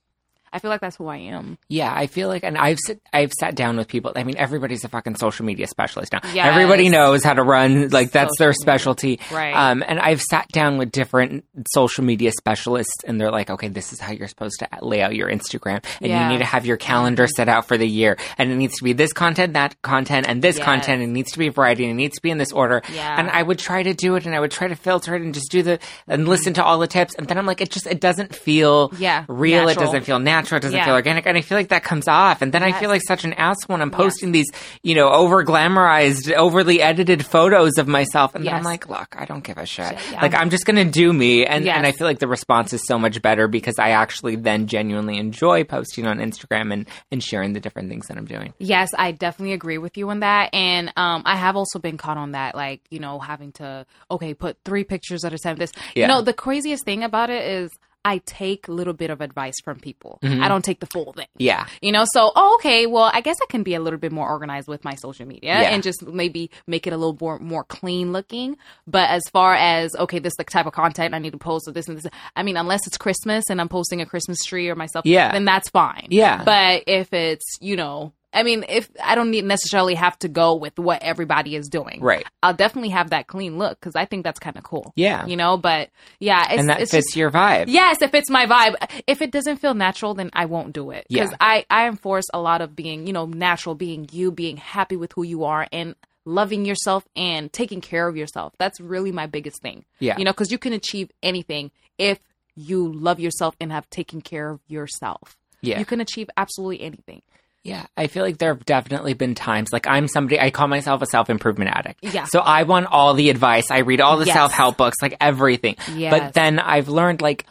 i 0.53 0.59
feel 0.59 0.69
like 0.69 0.79
that's 0.81 0.95
who 0.95 1.07
i 1.07 1.17
am 1.17 1.57
Yeah, 1.67 1.91
I 1.93 2.07
feel 2.07 2.27
like, 2.29 2.43
and 2.43 2.57
I've 2.57 2.77
sit, 2.85 3.01
I've 3.11 3.31
sat 3.33 3.55
down 3.55 3.77
with 3.77 3.87
people. 3.87 4.11
I 4.15 4.23
mean, 4.23 4.37
everybody's 4.37 4.83
a 4.83 4.89
fucking 4.89 5.15
social 5.15 5.45
media 5.45 5.67
specialist 5.67 6.13
now. 6.13 6.19
Yes. 6.33 6.47
Everybody 6.47 6.89
knows 6.89 7.23
how 7.23 7.33
to 7.33 7.43
run. 7.43 7.89
Like 7.89 8.11
that's 8.11 8.37
their 8.37 8.53
Social 8.53 8.61
media. 8.61 8.61
specialty. 8.61 9.19
Right. 9.31 9.53
Um, 9.53 9.83
and 9.87 9.99
I've 9.99 10.21
sat 10.21 10.47
down 10.49 10.77
with 10.77 10.91
different 10.91 11.45
social 11.73 12.03
media 12.03 12.31
specialists, 12.37 13.03
and 13.05 13.19
they're 13.19 13.31
like, 13.31 13.49
"Okay, 13.49 13.67
this 13.69 13.91
is 13.93 13.99
how 13.99 14.11
you're 14.11 14.27
supposed 14.27 14.59
to 14.59 14.67
lay 14.81 15.01
out 15.01 15.15
your 15.15 15.29
Instagram, 15.29 15.83
and 16.01 16.09
Yeah. 16.09 16.23
you 16.23 16.33
need 16.33 16.39
to 16.39 16.45
have 16.45 16.65
your 16.65 16.77
calendar 16.77 17.25
set 17.27 17.49
out 17.49 17.67
for 17.67 17.77
the 17.77 17.87
year, 17.87 18.17
and 18.37 18.51
it 18.51 18.55
needs 18.55 18.75
to 18.77 18.83
be 18.83 18.93
this 18.93 19.13
content, 19.13 19.53
that 19.53 19.81
content, 19.81 20.27
and 20.29 20.41
this 20.41 20.57
Yes. 20.57 20.65
content. 20.65 21.01
And 21.01 21.09
it 21.09 21.13
needs 21.13 21.31
to 21.31 21.39
be 21.39 21.49
variety, 21.49 21.83
and 21.85 21.91
it 21.91 21.95
needs 22.03 22.15
to 22.17 22.21
be 22.21 22.29
in 22.29 22.37
this 22.37 22.51
order. 22.51 22.81
Yeah. 22.93 23.15
And 23.19 23.29
I 23.29 23.41
would 23.41 23.57
try 23.59 23.81
to 23.83 23.93
do 23.93 24.15
it, 24.15 24.25
and 24.25 24.35
I 24.35 24.39
would 24.39 24.51
try 24.51 24.67
to 24.67 24.75
filter 24.75 25.15
it, 25.15 25.21
and 25.21 25.33
just 25.33 25.49
do 25.51 25.63
the 25.63 25.79
and 26.07 26.27
listen 26.27 26.53
to 26.55 26.63
all 26.63 26.77
the 26.79 26.87
tips, 26.87 27.15
and 27.15 27.27
then 27.27 27.37
I'm 27.37 27.45
like, 27.47 27.61
it 27.61 27.71
just 27.71 27.87
it 27.87 27.99
doesn't 27.99 28.35
feel 28.35 28.91
Yeah, 28.99 29.25
real. 29.27 29.67
It 29.67 29.77
doesn't 29.77 30.03
feel 30.03 30.19
natural. 30.19 30.42
It 30.51 30.61
doesn't 30.61 30.77
Yeah. 30.77 30.85
feel 30.85 30.93
organic, 30.93 31.25
and 31.25 31.37
I 31.37 31.41
feel 31.41 31.57
like 31.57 31.69
that 31.69 31.83
comes 31.83 32.07
off, 32.07 32.41
and 32.41 32.51
then 32.51 32.63
I 32.63 32.71
feel 32.73 32.89
like 32.89 33.01
such 33.07 33.23
an 33.23 33.33
ass 33.33 33.57
when 33.67 33.81
I'm 33.81 33.91
posting 33.91 34.31
these, 34.31 34.47
you 34.83 34.95
know, 34.95 35.09
over 35.09 35.43
glamorized, 35.43 36.31
overly 36.33 36.81
edited 36.81 37.25
photos 37.25 37.77
of 37.77 37.87
myself, 37.87 38.35
and 38.35 38.45
then 38.45 38.53
I'm 38.53 38.63
like, 38.63 38.89
look, 38.89 39.15
I 39.17 39.25
don't 39.25 39.43
give 39.43 39.57
a 39.57 39.65
shit. 39.65 39.87
Shit, 39.99 40.11
yeah. 40.11 40.21
Like 40.21 40.33
I'm 40.35 40.49
just 40.49 40.65
gonna 40.65 40.85
do 40.85 41.11
me, 41.13 41.45
and 41.45 41.65
Yes. 41.65 41.77
and 41.77 41.85
I 41.87 41.91
feel 41.91 42.07
like 42.07 42.19
the 42.19 42.27
response 42.27 42.73
is 42.73 42.85
so 42.85 42.97
much 42.99 43.21
better 43.21 43.47
because 43.47 43.79
I 43.79 43.89
actually 43.91 44.35
then 44.35 44.67
genuinely 44.67 45.17
enjoy 45.17 45.63
posting 45.63 46.05
on 46.07 46.17
Instagram 46.19 46.71
and 46.73 46.87
and 47.11 47.23
sharing 47.23 47.53
the 47.53 47.59
different 47.59 47.89
things 47.89 48.07
that 48.07 48.17
I'm 48.17 48.25
doing. 48.25 48.53
Yes, 48.59 48.89
I 48.97 49.11
definitely 49.11 49.53
agree 49.53 49.77
with 49.77 49.97
you 49.97 50.09
on 50.09 50.19
that. 50.21 50.49
And 50.53 50.91
um, 50.97 51.23
I 51.25 51.35
have 51.35 51.55
also 51.55 51.79
been 51.79 51.97
caught 51.97 52.17
on 52.17 52.31
that, 52.33 52.55
like, 52.55 52.81
you 52.89 52.99
know, 52.99 53.19
having 53.19 53.51
to, 53.53 53.85
okay, 54.11 54.33
put 54.33 54.57
three 54.65 54.83
pictures 54.83 55.23
at 55.23 55.33
a 55.33 55.37
time. 55.37 55.55
This, 55.57 55.71
you 55.95 56.07
know, 56.07 56.21
the 56.21 56.33
craziest 56.33 56.83
thing 56.85 57.03
about 57.03 57.29
it 57.29 57.43
is 57.43 57.71
I 58.05 58.17
take 58.25 58.67
a 58.67 58.71
little 58.71 58.93
bit 58.93 59.09
of 59.09 59.21
advice 59.21 59.55
from 59.63 59.79
people. 59.79 60.19
Mm-hmm. 60.23 60.43
I 60.43 60.47
don't 60.47 60.63
take 60.63 60.79
the 60.81 60.85
full 60.87 61.13
thing. 61.13 61.27
Yeah, 61.37 61.67
You 61.81 61.91
know, 61.91 62.05
so 62.13 62.31
oh, 62.35 62.55
okay, 62.55 62.85
well, 62.85 63.09
I 63.13 63.21
guess 63.21 63.37
I 63.41 63.45
can 63.49 63.63
be 63.63 63.75
a 63.75 63.79
little 63.79 63.99
bit 63.99 64.11
more 64.11 64.27
organized 64.29 64.67
with 64.67 64.83
my 64.83 64.95
social 64.95 65.25
media 65.25 65.61
Yeah. 65.61 65.69
and 65.69 65.81
just 65.83 66.05
maybe 66.05 66.51
make 66.67 66.85
it 66.87 66.93
a 66.93 66.97
little 66.97 67.17
more 67.19 67.39
more 67.39 67.63
clean 67.63 68.11
looking. 68.11 68.57
But 68.87 69.09
as 69.09 69.23
far 69.31 69.55
as 69.55 69.95
okay, 69.95 70.19
this 70.19 70.31
is 70.31 70.37
the 70.37 70.43
type 70.43 70.65
of 70.65 70.73
content 70.73 71.13
I 71.13 71.19
need 71.19 71.31
to 71.31 71.37
post 71.37 71.67
or 71.67 71.71
this 71.71 71.87
and 71.87 71.97
this, 71.97 72.05
I 72.35 72.43
mean, 72.43 72.57
unless 72.57 72.85
it's 72.87 72.97
Christmas 72.97 73.45
and 73.49 73.61
I'm 73.61 73.69
posting 73.69 74.01
a 74.01 74.05
Christmas 74.05 74.39
tree 74.43 74.67
or 74.69 74.75
myself, 74.75 75.05
Yeah. 75.05 75.31
then 75.31 75.45
that's 75.45 75.69
fine. 75.69 76.07
Yeah. 76.09 76.43
But 76.43 76.83
if 76.87 77.13
it's 77.13 77.57
you 77.61 77.75
know. 77.75 78.13
I 78.33 78.43
mean, 78.43 78.65
if 78.67 78.89
I 79.03 79.15
don't 79.15 79.31
need 79.31 79.45
necessarily 79.45 79.95
have 79.95 80.17
to 80.19 80.27
go 80.27 80.55
with 80.55 80.77
what 80.79 81.03
everybody 81.03 81.55
is 81.55 81.67
doing, 81.67 82.01
Right. 82.01 82.25
I'll 82.41 82.53
definitely 82.53 82.89
have 82.89 83.11
that 83.11 83.27
clean 83.27 83.57
look 83.57 83.79
because 83.79 83.95
I 83.95 84.05
think 84.05 84.23
that's 84.23 84.39
kind 84.39 84.57
of 84.57 84.63
cool. 84.63 84.91
Yeah. 84.95 85.25
you 85.25 85.35
know. 85.37 85.57
But 85.57 85.89
yeah, 86.19 86.51
it's, 86.51 86.59
and 86.59 86.69
that 86.69 86.81
it's 86.81 86.91
fits 86.91 87.07
just, 87.07 87.15
your 87.17 87.31
vibe. 87.31 87.65
Yes, 87.67 88.01
if 88.01 88.13
it's 88.13 88.29
my 88.29 88.45
vibe. 88.45 88.75
If 89.07 89.21
it 89.21 89.31
doesn't 89.31 89.57
feel 89.57 89.73
natural, 89.73 90.13
then 90.13 90.29
I 90.33 90.45
won't 90.45 90.73
do 90.73 90.91
it. 90.91 91.05
Because 91.09 91.31
Yeah. 91.31 91.37
I, 91.39 91.65
I 91.69 91.87
enforce 91.87 92.25
a 92.33 92.39
lot 92.41 92.61
of 92.61 92.75
being, 92.75 93.07
you 93.07 93.13
know, 93.13 93.25
natural, 93.25 93.75
being 93.75 94.09
you, 94.11 94.31
being 94.31 94.57
happy 94.57 94.95
with 94.95 95.11
who 95.13 95.23
you 95.23 95.43
are, 95.43 95.67
and 95.71 95.95
loving 96.25 96.65
yourself 96.65 97.05
and 97.15 97.51
taking 97.51 97.81
care 97.81 98.07
of 98.07 98.15
yourself. 98.15 98.53
That's 98.57 98.79
really 98.79 99.11
my 99.11 99.25
biggest 99.27 99.61
thing. 99.61 99.85
Yeah. 99.99 100.17
You 100.17 100.23
know, 100.25 100.31
because 100.31 100.51
you 100.51 100.57
can 100.57 100.73
achieve 100.73 101.11
anything 101.21 101.71
if 101.97 102.19
you 102.55 102.91
love 102.91 103.19
yourself 103.19 103.55
and 103.59 103.71
have 103.71 103.89
taken 103.89 104.21
care 104.21 104.49
of 104.49 104.59
yourself. 104.67 105.37
Yeah. 105.61 105.79
You 105.79 105.85
can 105.85 105.99
achieve 106.01 106.29
absolutely 106.37 106.81
anything. 106.81 107.21
Yeah, 107.63 107.85
I 107.95 108.07
feel 108.07 108.23
like 108.23 108.39
there 108.39 108.53
have 108.53 108.65
definitely 108.65 109.13
been 109.13 109.35
times 109.35 109.69
like 109.71 109.87
I'm 109.87 110.09
somebody 110.09 110.37
I 110.39 110.49
call 110.51 110.67
myself 110.67 111.01
a 111.01 111.05
self 111.05 111.29
improvement 111.29 111.71
addict. 111.73 112.03
Yeah. 112.03 112.25
So 112.25 112.39
I 112.39 112.63
want 112.63 112.87
all 112.87 113.13
the 113.13 113.29
advice. 113.29 113.71
I 113.71 113.79
read 113.79 114.01
all 114.01 114.17
the 114.17 114.25
Yes. 114.25 114.35
self 114.35 114.51
help 114.51 114.75
books, 114.77 114.97
like 115.01 115.15
everything. 115.21 115.77
Yes. 115.95 116.11
But 116.11 116.33
then 116.33 116.59
I've 116.59 116.89
learned 116.89 117.21
like 117.21 117.45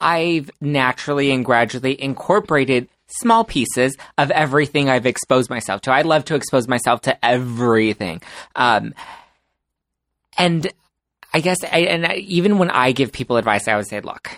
I've 0.00 0.50
naturally 0.60 1.32
and 1.32 1.44
gradually 1.44 2.00
incorporated 2.00 2.88
small 3.08 3.44
pieces 3.44 3.96
of 4.18 4.30
everything 4.30 4.88
I've 4.88 5.06
exposed 5.06 5.50
myself 5.50 5.80
to. 5.82 5.92
I 5.92 6.02
love 6.02 6.24
to 6.26 6.34
expose 6.36 6.68
myself 6.68 7.00
to 7.02 7.24
everything. 7.24 8.20
Um, 8.54 8.94
and 10.38 10.70
I 11.32 11.40
guess 11.40 11.58
I, 11.64 11.78
and 11.80 12.06
I, 12.06 12.14
even 12.16 12.58
when 12.58 12.70
I 12.70 12.92
give 12.92 13.12
people 13.12 13.36
advice, 13.36 13.68
I 13.68 13.72
always 13.72 13.88
say, 13.88 14.00
look, 14.00 14.30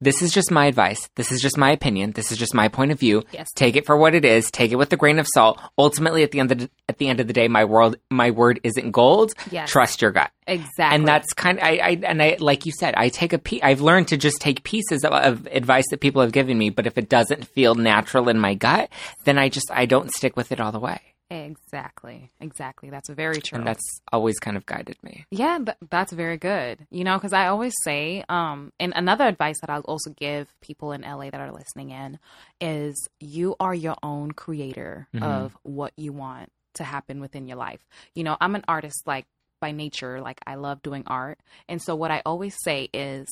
this 0.00 0.22
is 0.22 0.32
just 0.32 0.50
my 0.50 0.66
advice. 0.66 1.08
This 1.16 1.32
is 1.32 1.40
just 1.40 1.56
my 1.56 1.70
opinion. 1.70 2.12
This 2.12 2.30
is 2.30 2.38
just 2.38 2.54
my 2.54 2.68
point 2.68 2.92
of 2.92 3.00
view. 3.00 3.22
Yes. 3.32 3.48
Take 3.54 3.76
it 3.76 3.86
for 3.86 3.96
what 3.96 4.14
it 4.14 4.24
is. 4.24 4.50
Take 4.50 4.72
it 4.72 4.76
with 4.76 4.92
a 4.92 4.96
grain 4.96 5.18
of 5.18 5.26
salt. 5.32 5.60
Ultimately, 5.78 6.22
at 6.22 6.30
the 6.30 6.40
end 6.40 6.52
of 6.52 6.58
the, 6.58 6.70
at 6.88 6.98
the 6.98 7.08
end 7.08 7.20
of 7.20 7.26
the 7.26 7.32
day, 7.32 7.48
my 7.48 7.64
world, 7.64 7.96
my 8.10 8.30
word 8.30 8.60
isn't 8.62 8.90
gold. 8.90 9.32
Yes. 9.50 9.70
Trust 9.70 10.02
your 10.02 10.12
gut. 10.12 10.30
Exactly. 10.46 10.94
And 10.94 11.08
that's 11.08 11.32
kind 11.32 11.58
of, 11.58 11.64
I, 11.64 11.78
I, 11.78 12.00
and 12.04 12.22
I, 12.22 12.36
like 12.38 12.66
you 12.66 12.72
said, 12.78 12.94
I 12.96 13.08
take 13.08 13.32
a 13.32 13.38
piece, 13.38 13.60
I've 13.62 13.80
learned 13.80 14.08
to 14.08 14.16
just 14.16 14.40
take 14.40 14.62
pieces 14.64 15.04
of, 15.04 15.12
of 15.12 15.46
advice 15.50 15.86
that 15.90 16.00
people 16.00 16.22
have 16.22 16.32
given 16.32 16.56
me, 16.56 16.70
but 16.70 16.86
if 16.86 16.98
it 16.98 17.08
doesn't 17.08 17.46
feel 17.46 17.74
natural 17.74 18.28
in 18.28 18.38
my 18.38 18.54
gut, 18.54 18.90
then 19.24 19.38
I 19.38 19.48
just, 19.48 19.70
I 19.72 19.86
don't 19.86 20.12
stick 20.12 20.36
with 20.36 20.52
it 20.52 20.60
all 20.60 20.72
the 20.72 20.78
way. 20.78 21.00
Exactly. 21.30 22.30
Exactly. 22.40 22.90
That's 22.90 23.08
very 23.10 23.40
true. 23.40 23.58
And 23.58 23.66
that's 23.66 24.00
always 24.12 24.38
kind 24.38 24.56
of 24.56 24.66
guided 24.66 24.96
me. 25.02 25.26
Yeah, 25.30 25.58
th- 25.64 25.76
that's 25.90 26.12
very 26.12 26.36
good. 26.36 26.86
You 26.90 27.04
know, 27.04 27.16
because 27.16 27.32
I 27.32 27.48
always 27.48 27.74
say, 27.84 28.24
um, 28.28 28.72
and 28.78 28.92
another 28.96 29.24
advice 29.26 29.56
that 29.60 29.70
I'll 29.70 29.80
also 29.82 30.10
give 30.10 30.48
people 30.60 30.92
in 30.92 31.02
LA 31.02 31.30
that 31.30 31.40
are 31.40 31.52
listening 31.52 31.90
in 31.90 32.18
is 32.60 33.08
you 33.20 33.56
are 33.60 33.74
your 33.74 33.96
own 34.02 34.32
creator 34.32 35.08
Mhm. 35.14 35.22
of 35.22 35.56
what 35.62 35.92
you 35.96 36.12
want 36.12 36.52
to 36.74 36.84
happen 36.84 37.20
within 37.20 37.46
your 37.48 37.56
life. 37.56 37.80
You 38.14 38.24
know, 38.24 38.36
I'm 38.40 38.54
an 38.54 38.64
artist 38.68 39.06
like 39.06 39.26
by 39.60 39.72
nature, 39.72 40.20
like 40.20 40.40
I 40.46 40.56
love 40.56 40.82
doing 40.82 41.02
art. 41.06 41.38
And 41.68 41.80
so 41.80 41.96
what 41.96 42.10
I 42.10 42.22
always 42.26 42.54
say 42.62 42.88
is 42.92 43.26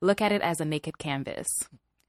look 0.00 0.20
at 0.22 0.32
it 0.32 0.40
as 0.42 0.60
a 0.60 0.64
naked 0.64 0.96
canvas 0.98 1.46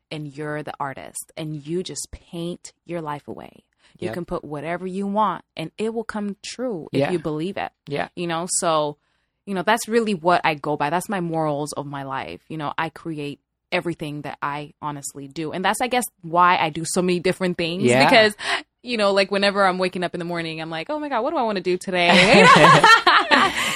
and 0.09 0.35
you're 0.35 0.63
the 0.63 0.73
artist 0.79 1.31
and 1.35 1.65
you 1.67 1.83
just 1.83 2.07
paint 2.11 2.71
your 2.85 3.01
life 3.01 3.27
away. 3.27 3.63
You 3.99 4.05
Yep. 4.07 4.13
can 4.13 4.25
put 4.25 4.43
whatever 4.43 4.87
you 4.87 5.05
want 5.07 5.43
and 5.55 5.71
it 5.77 5.93
will 5.93 6.03
come 6.03 6.35
true 6.43 6.87
if 6.91 6.99
Yeah. 6.99 7.11
you 7.11 7.19
believe 7.19 7.57
it 7.57 7.71
Yeah. 7.87 8.09
you 8.15 8.27
know 8.27 8.47
so 8.49 8.97
you 9.45 9.53
know 9.55 9.63
that's 9.63 9.87
really 9.87 10.13
what 10.13 10.41
i 10.43 10.53
go 10.55 10.77
by 10.77 10.89
that's 10.89 11.09
my 11.09 11.19
morals 11.19 11.73
of 11.73 11.85
my 11.85 12.03
life 12.03 12.41
you 12.47 12.57
know 12.57 12.73
i 12.77 12.89
create 12.89 13.39
everything 13.71 14.21
that 14.21 14.37
i 14.41 14.73
honestly 14.81 15.27
do 15.27 15.51
and 15.51 15.63
that's 15.65 15.81
i 15.81 15.87
guess 15.87 16.05
why 16.21 16.57
i 16.57 16.69
do 16.69 16.83
so 16.85 17.01
many 17.01 17.19
different 17.19 17.57
things 17.57 17.83
Yeah. 17.83 18.03
because 18.07 18.35
you 18.83 18.97
know 18.97 19.11
like 19.13 19.31
whenever 19.31 19.65
i'm 19.65 19.77
waking 19.77 20.03
up 20.03 20.13
in 20.13 20.19
the 20.19 20.25
morning 20.25 20.61
i'm 20.61 20.69
like 20.69 20.89
oh 20.89 20.99
my 20.99 21.09
god 21.09 21.21
what 21.23 21.31
do 21.31 21.37
i 21.37 21.43
want 21.43 21.55
to 21.57 21.63
do 21.63 21.77
today 21.77 22.09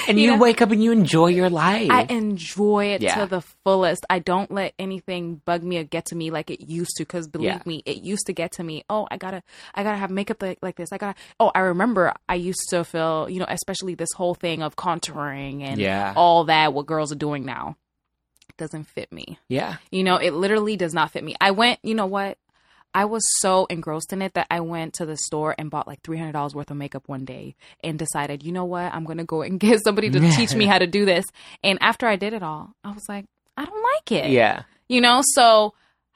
And 0.08 0.18
You 0.20 0.26
you, 0.26 0.32
know? 0.32 0.42
wake 0.42 0.62
up 0.62 0.72
and 0.72 0.84
you 0.84 0.92
enjoy 0.92 1.28
your 1.28 1.50
life. 1.50 1.90
I 1.92 2.04
enjoy 2.04 2.88
it 2.94 3.02
Yeah. 3.02 3.16
to 3.16 3.26
the 3.26 3.42
fullest. 3.64 4.06
I 4.10 4.20
don't 4.20 4.52
let 4.52 4.74
anything 4.80 5.42
bug 5.46 5.64
me 5.64 5.78
or 5.78 5.84
get 5.84 6.06
to 6.08 6.16
me 6.16 6.32
like 6.32 6.50
it 6.50 6.62
used 6.62 6.96
to. 6.98 7.04
Because 7.04 7.28
believe 7.28 7.48
Yeah. 7.48 7.62
me, 7.66 7.82
it 7.86 7.98
used 8.04 8.26
to 8.28 8.34
get 8.34 8.52
to 8.54 8.64
me. 8.64 8.84
Oh, 8.90 9.08
I 9.10 9.18
gotta, 9.18 9.42
I 9.74 9.84
gotta 9.84 9.98
have 9.98 10.10
makeup 10.12 10.42
like, 10.42 10.60
like 10.62 10.76
this. 10.76 10.90
I 10.92 10.98
gotta. 10.98 11.16
Oh, 11.40 11.52
I 11.56 11.60
remember 11.60 12.14
I 12.30 12.36
used 12.36 12.68
to 12.70 12.84
feel, 12.84 13.28
you 13.30 13.40
know, 13.40 13.46
especially 13.48 13.96
this 13.96 14.12
whole 14.16 14.36
thing 14.36 14.62
of 14.62 14.76
contouring 14.76 15.62
and 15.64 15.80
Yeah. 15.80 16.14
all 16.16 16.46
that. 16.46 16.74
What 16.74 16.86
girls 16.86 17.12
are 17.12 17.16
doing 17.16 17.46
now 17.46 17.76
doesn't 18.58 18.86
fit 18.86 19.12
me. 19.12 19.38
yeah. 19.50 19.78
You 19.92 20.04
know, 20.04 20.16
it 20.16 20.32
literally 20.32 20.78
does 20.78 20.94
not 20.94 21.12
fit 21.12 21.24
me. 21.24 21.36
I 21.42 21.52
went. 21.52 21.80
You 21.84 21.94
know 21.96 22.06
what? 22.06 22.38
I 22.96 23.04
was 23.04 23.24
so 23.40 23.66
engrossed 23.66 24.14
in 24.14 24.22
it 24.22 24.36
that 24.36 24.48
I 24.50 24.62
went 24.62 24.94
to 24.96 25.06
the 25.06 25.18
store 25.18 25.54
and 25.58 25.70
bought 25.70 25.86
like 25.86 26.02
three 26.02 26.18
hundred 26.18 26.32
dollars 26.32 26.56
worth 26.56 26.72
of 26.72 26.78
makeup 26.78 27.04
one 27.08 27.26
day 27.26 27.56
and 27.84 28.00
decided, 28.00 28.42
you 28.42 28.54
know 28.54 28.64
what, 28.64 28.94
I'm 28.94 29.04
gonna 29.04 29.26
go 29.26 29.42
and 29.42 29.60
get 29.60 29.84
somebody 29.84 30.10
to 30.10 30.20
teach 30.32 30.56
me 30.56 30.66
how 30.66 30.80
to 30.80 30.88
do 30.88 31.04
this. 31.04 31.26
And 31.62 31.78
after 31.82 32.08
I 32.08 32.16
did 32.16 32.32
it 32.32 32.42
all, 32.42 32.72
I 32.86 32.92
was 32.92 33.04
like, 33.10 33.26
I 33.58 33.66
don't 33.66 33.84
like 33.84 34.12
it. 34.14 34.32
Yeah. 34.32 34.64
You 34.88 35.02
know, 35.02 35.22
so 35.24 35.74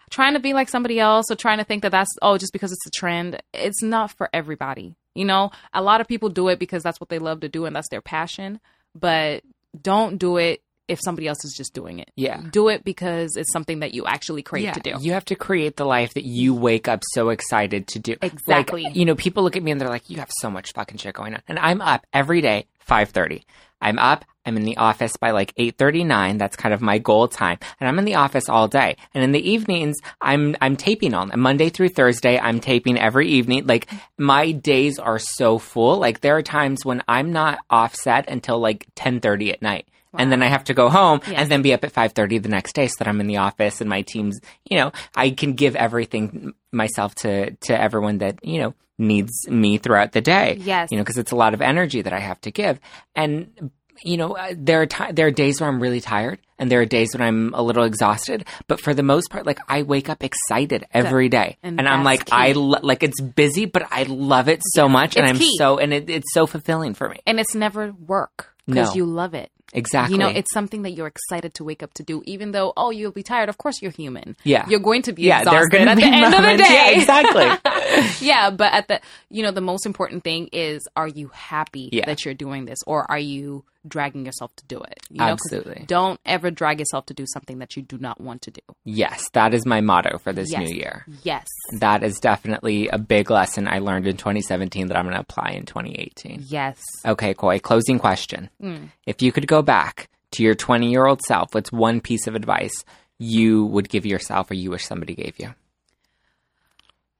trying 0.10 0.36
to 0.36 0.39
be 0.39 0.54
like 0.54 0.70
somebody 0.70 1.02
else 1.02 1.26
or 1.30 1.36
trying 1.36 1.58
to 1.58 1.65
think 1.65 1.82
that 1.82 1.92
that's 1.92 2.15
oh 2.22 2.38
just 2.38 2.54
because 2.54 2.72
it's 2.72 2.88
a 2.88 2.92
trend, 2.92 3.44
it's 3.54 3.84
not 3.84 4.12
for 4.12 4.30
everybody. 4.32 4.96
You 5.15 5.26
know, 5.26 5.52
a 5.74 5.82
lot 5.82 6.00
of 6.00 6.08
people 6.08 6.30
do 6.30 6.48
it 6.48 6.60
because 6.60 6.82
that's 6.82 7.02
what 7.02 7.10
they 7.10 7.20
love 7.20 7.42
to 7.42 7.50
do 7.50 7.65
and 7.65 7.76
that's 7.76 7.89
their 7.89 8.02
passion, 8.02 8.62
but 8.96 9.44
don't 9.82 10.18
do 10.18 10.38
it 10.38 10.62
if 10.89 10.99
somebody 11.04 11.28
else 11.28 11.45
is 11.45 11.54
just 11.56 11.73
doing 11.73 11.99
it. 11.99 12.12
Yeah. 12.15 12.41
Do 12.52 12.67
it 12.69 12.84
because 12.84 13.36
it's 13.36 13.52
something 13.54 13.80
that 13.80 13.93
you 13.93 14.06
actually 14.06 14.41
crave 14.41 14.63
yeah. 14.63 14.73
to 14.73 14.80
do. 14.80 14.95
You 14.99 15.13
have 15.13 15.25
to 15.25 15.36
create 15.36 15.78
the 15.78 15.86
life 15.86 16.13
that 16.15 16.25
you 16.25 16.54
wake 16.54 16.88
up 16.88 17.02
so 17.13 17.30
excited 17.30 17.88
to 17.89 17.99
do. 17.99 18.15
Exactly. 18.21 18.84
Like, 18.84 18.95
you 18.95 19.06
know, 19.06 19.15
people 19.15 19.43
look 19.43 19.56
at 19.56 19.63
me 19.63 19.71
and 19.71 19.80
they're 19.80 19.89
like, 19.89 20.10
"You 20.10 20.17
have 20.17 20.32
so 20.39 20.49
much 20.49 20.73
fucking 20.73 20.97
shit 20.97 21.13
going 21.13 21.34
on," 21.34 21.41
and 21.47 21.60
I'm 21.60 21.82
up 21.82 22.06
every 22.12 22.41
day, 22.41 22.67
five 22.80 23.10
thirty. 23.10 23.45
I'm 23.82 23.99
up. 23.99 24.25
I'm 24.45 24.58
in 24.58 24.63
the 24.63 24.78
office 24.78 25.15
by 25.15 25.32
like 25.32 25.54
eight 25.58 25.78
thirty 25.78 26.04
nine. 26.04 26.38
That's 26.38 26.56
kind 26.56 26.73
of 26.73 26.82
my 26.82 26.97
goal 26.97 27.28
time, 27.28 27.60
and 27.80 27.88
I'm 27.88 27.99
in 27.99 28.06
the 28.06 28.15
office 28.15 28.49
all 28.49 28.67
day. 28.67 28.97
And 29.13 29.23
in 29.23 29.32
the 29.32 29.49
evenings, 29.49 29.97
I'm 30.19 30.56
I'm 30.60 30.75
taping 30.75 31.13
on 31.13 31.32
Monday 31.36 31.69
through 31.69 31.89
Thursday. 31.89 32.39
I'm 32.39 32.60
taping 32.60 32.97
every 32.97 33.28
evening. 33.30 33.67
Like 33.67 33.88
my 34.17 34.52
days 34.52 34.97
are 34.97 35.19
so 35.19 35.60
full. 35.60 35.97
Like 35.97 36.21
there 36.21 36.36
are 36.38 36.41
times 36.41 36.84
when 36.84 37.04
I'm 37.08 37.32
not 37.32 37.60
offset 37.69 38.28
until 38.28 38.60
like 38.60 38.88
ten 38.95 39.19
thirty 39.19 39.52
at 39.52 39.62
night. 39.62 39.88
And 40.17 40.32
then 40.32 40.41
I 40.41 40.48
have 40.48 40.63
to 40.65 40.74
go 40.74 40.89
home 40.89 41.22
Yes. 41.28 41.36
and 41.38 41.52
then 41.52 41.62
be 41.62 41.74
up 41.74 41.84
at 41.84 41.93
5:30 41.93 42.41
the 42.41 42.50
next 42.50 42.74
day 42.74 42.88
so 42.88 42.95
that 43.00 43.08
I'm 43.08 43.22
in 43.22 43.28
the 43.28 43.38
office 43.38 43.80
and 43.82 43.89
my 43.89 44.02
team's, 44.02 44.39
you 44.69 44.78
know, 44.78 44.91
I 45.15 45.30
can 45.32 45.54
give 45.54 45.76
everything 45.76 46.54
myself 46.72 47.13
to 47.15 47.52
to 47.52 47.80
everyone 47.80 48.17
that, 48.19 48.43
you 48.43 48.60
know, 48.60 48.74
needs 48.98 49.48
me 49.48 49.78
throughout 49.78 50.12
the 50.12 50.22
day. 50.22 50.58
Yes. 50.62 50.89
You 50.91 50.98
know, 50.98 51.04
because 51.04 51.17
it's 51.17 51.32
a 51.32 51.36
lot 51.36 51.54
of 51.54 51.62
energy 51.62 52.02
that 52.02 52.13
I 52.13 52.19
have 52.19 52.41
to 52.41 52.52
give. 52.52 52.80
And 53.15 53.72
you 54.02 54.15
know, 54.15 54.32
uh, 54.38 54.54
there 54.58 54.82
are 54.82 54.86
ti 54.86 55.12
there 55.12 55.28
are 55.28 55.32
days 55.32 55.60
where 55.60 55.69
I'm 55.69 55.82
really 55.82 56.00
tired 56.00 56.39
and 56.58 56.72
there 56.72 56.80
are 56.80 56.86
days 56.86 57.13
when 57.13 57.22
I'm 57.22 57.54
a 57.54 57.62
little 57.62 57.84
exhausted, 57.84 58.45
but 58.67 58.80
for 58.80 58.93
the 58.93 59.04
most 59.04 59.30
part 59.30 59.45
like 59.45 59.60
I 59.67 59.82
wake 59.84 60.08
up 60.10 60.24
excited 60.24 60.86
every 60.93 61.28
day. 61.28 61.58
and 61.62 61.80
And, 61.80 61.88
I'm 61.88 62.06
like 62.06 62.32
I 62.32 62.54
lo- 62.54 62.80
like 62.82 63.04
it's 63.04 63.19
busy, 63.22 63.65
but 63.65 63.84
I 63.91 64.04
love 64.04 64.48
it 64.48 64.62
so 64.74 64.88
much 64.88 65.17
and 65.17 65.26
I'm 65.28 65.38
key. 65.38 65.54
so 65.58 65.78
and 65.80 65.93
it, 65.93 66.10
it's 66.10 66.34
so 66.34 66.48
fulfilling 66.48 66.93
for 66.93 67.10
me. 67.10 67.17
and 67.28 67.39
it's 67.41 67.54
never 67.56 67.91
work 68.08 68.56
because 68.65 68.89
No. 68.89 68.95
you 68.95 69.06
love 69.06 69.34
it. 69.34 69.52
Exactly. 69.74 70.16
You 70.16 70.20
know, 70.20 70.30
it's 70.30 70.52
something 70.54 70.82
that 70.84 70.92
you're 70.92 71.08
excited 71.08 71.54
to 71.56 71.64
wake 71.64 71.84
up 71.84 71.94
to 71.96 72.04
do, 72.04 72.24
even 72.26 72.52
though, 72.52 72.74
oh, 72.76 72.90
you'll 72.90 73.12
be 73.12 73.24
tired. 73.24 73.50
Of 73.50 73.58
course, 73.58 73.82
you're 73.82 73.92
human. 73.92 74.36
Yeah. 74.44 74.68
You're 74.68 74.80
going 74.80 75.04
to 75.04 75.14
be 75.14 75.24
yeah, 75.24 75.40
exhausted 75.40 75.88
at 75.88 75.96
be 75.96 76.04
the 76.04 76.10
end 76.10 76.34
of 76.34 76.42
the 76.42 76.58
day. 76.58 76.74
Yeah, 76.74 76.90
exactly. 76.92 77.46
yeah, 78.21 78.49
but 78.49 78.73
at 78.73 78.88
the, 78.88 79.02
you 79.30 79.43
know, 79.43 79.52
the 79.52 79.62
most 79.62 79.86
important 79.86 80.23
thing 80.23 80.47
is, 80.52 80.88
are 80.95 81.08
you 81.08 81.30
happy 81.34 81.89
Yeah. 81.91 82.06
that 82.06 82.25
you're 82.25 82.34
doing 82.34 82.65
this 82.65 82.80
or 82.88 83.10
are 83.10 83.19
you 83.19 83.63
dragging 83.88 84.25
yourself 84.25 84.54
to 84.58 84.65
do 84.65 84.80
it? 84.82 84.99
You 85.10 85.19
know, 85.19 85.25
Absolutely. 85.25 85.86
Don't 85.88 86.19
ever 86.25 86.52
drag 86.52 86.80
yourself 86.80 87.06
to 87.08 87.13
do 87.13 87.25
something 87.28 87.60
that 87.60 87.75
you 87.78 87.82
do 87.82 87.97
not 87.97 88.19
want 88.19 88.41
to 88.43 88.52
do. 88.52 88.62
Yes, 88.84 89.23
that 89.34 89.54
is 89.54 89.65
my 89.65 89.80
motto 89.82 90.17
for 90.17 90.34
this 90.34 90.52
Yes. 90.52 90.60
new 90.67 90.75
year. 90.75 91.06
Yes. 91.23 91.47
That 91.80 92.04
is 92.04 92.19
definitely 92.19 92.89
a 92.89 92.97
big 92.97 93.30
lesson 93.32 93.67
I 93.67 93.80
learned 93.80 94.06
in 94.08 94.17
2017 94.17 94.88
that 94.88 94.97
I'm 94.97 95.06
going 95.06 95.15
to 95.15 95.21
apply 95.21 95.52
in 95.52 95.65
2018. 95.65 96.43
Yes. 96.47 96.78
Okay, 97.06 97.34
Koi, 97.34 97.60
closing 97.60 97.99
question. 97.99 98.49
Mm. 98.62 98.89
If 99.06 99.21
you 99.21 99.32
could 99.32 99.47
go 99.47 99.62
back 99.62 100.10
to 100.32 100.43
your 100.43 100.56
20 100.56 100.91
year 100.91 101.06
old 101.06 101.21
self, 101.21 101.56
what's 101.56 101.71
one 101.71 102.02
piece 102.02 102.28
of 102.28 102.36
advice 102.36 102.84
you 103.17 103.65
would 103.65 103.89
give 103.89 104.06
yourself 104.06 104.52
or 104.52 104.54
you 104.56 104.71
wish 104.71 104.86
somebody 104.86 105.15
gave 105.15 105.39
you? 105.39 105.54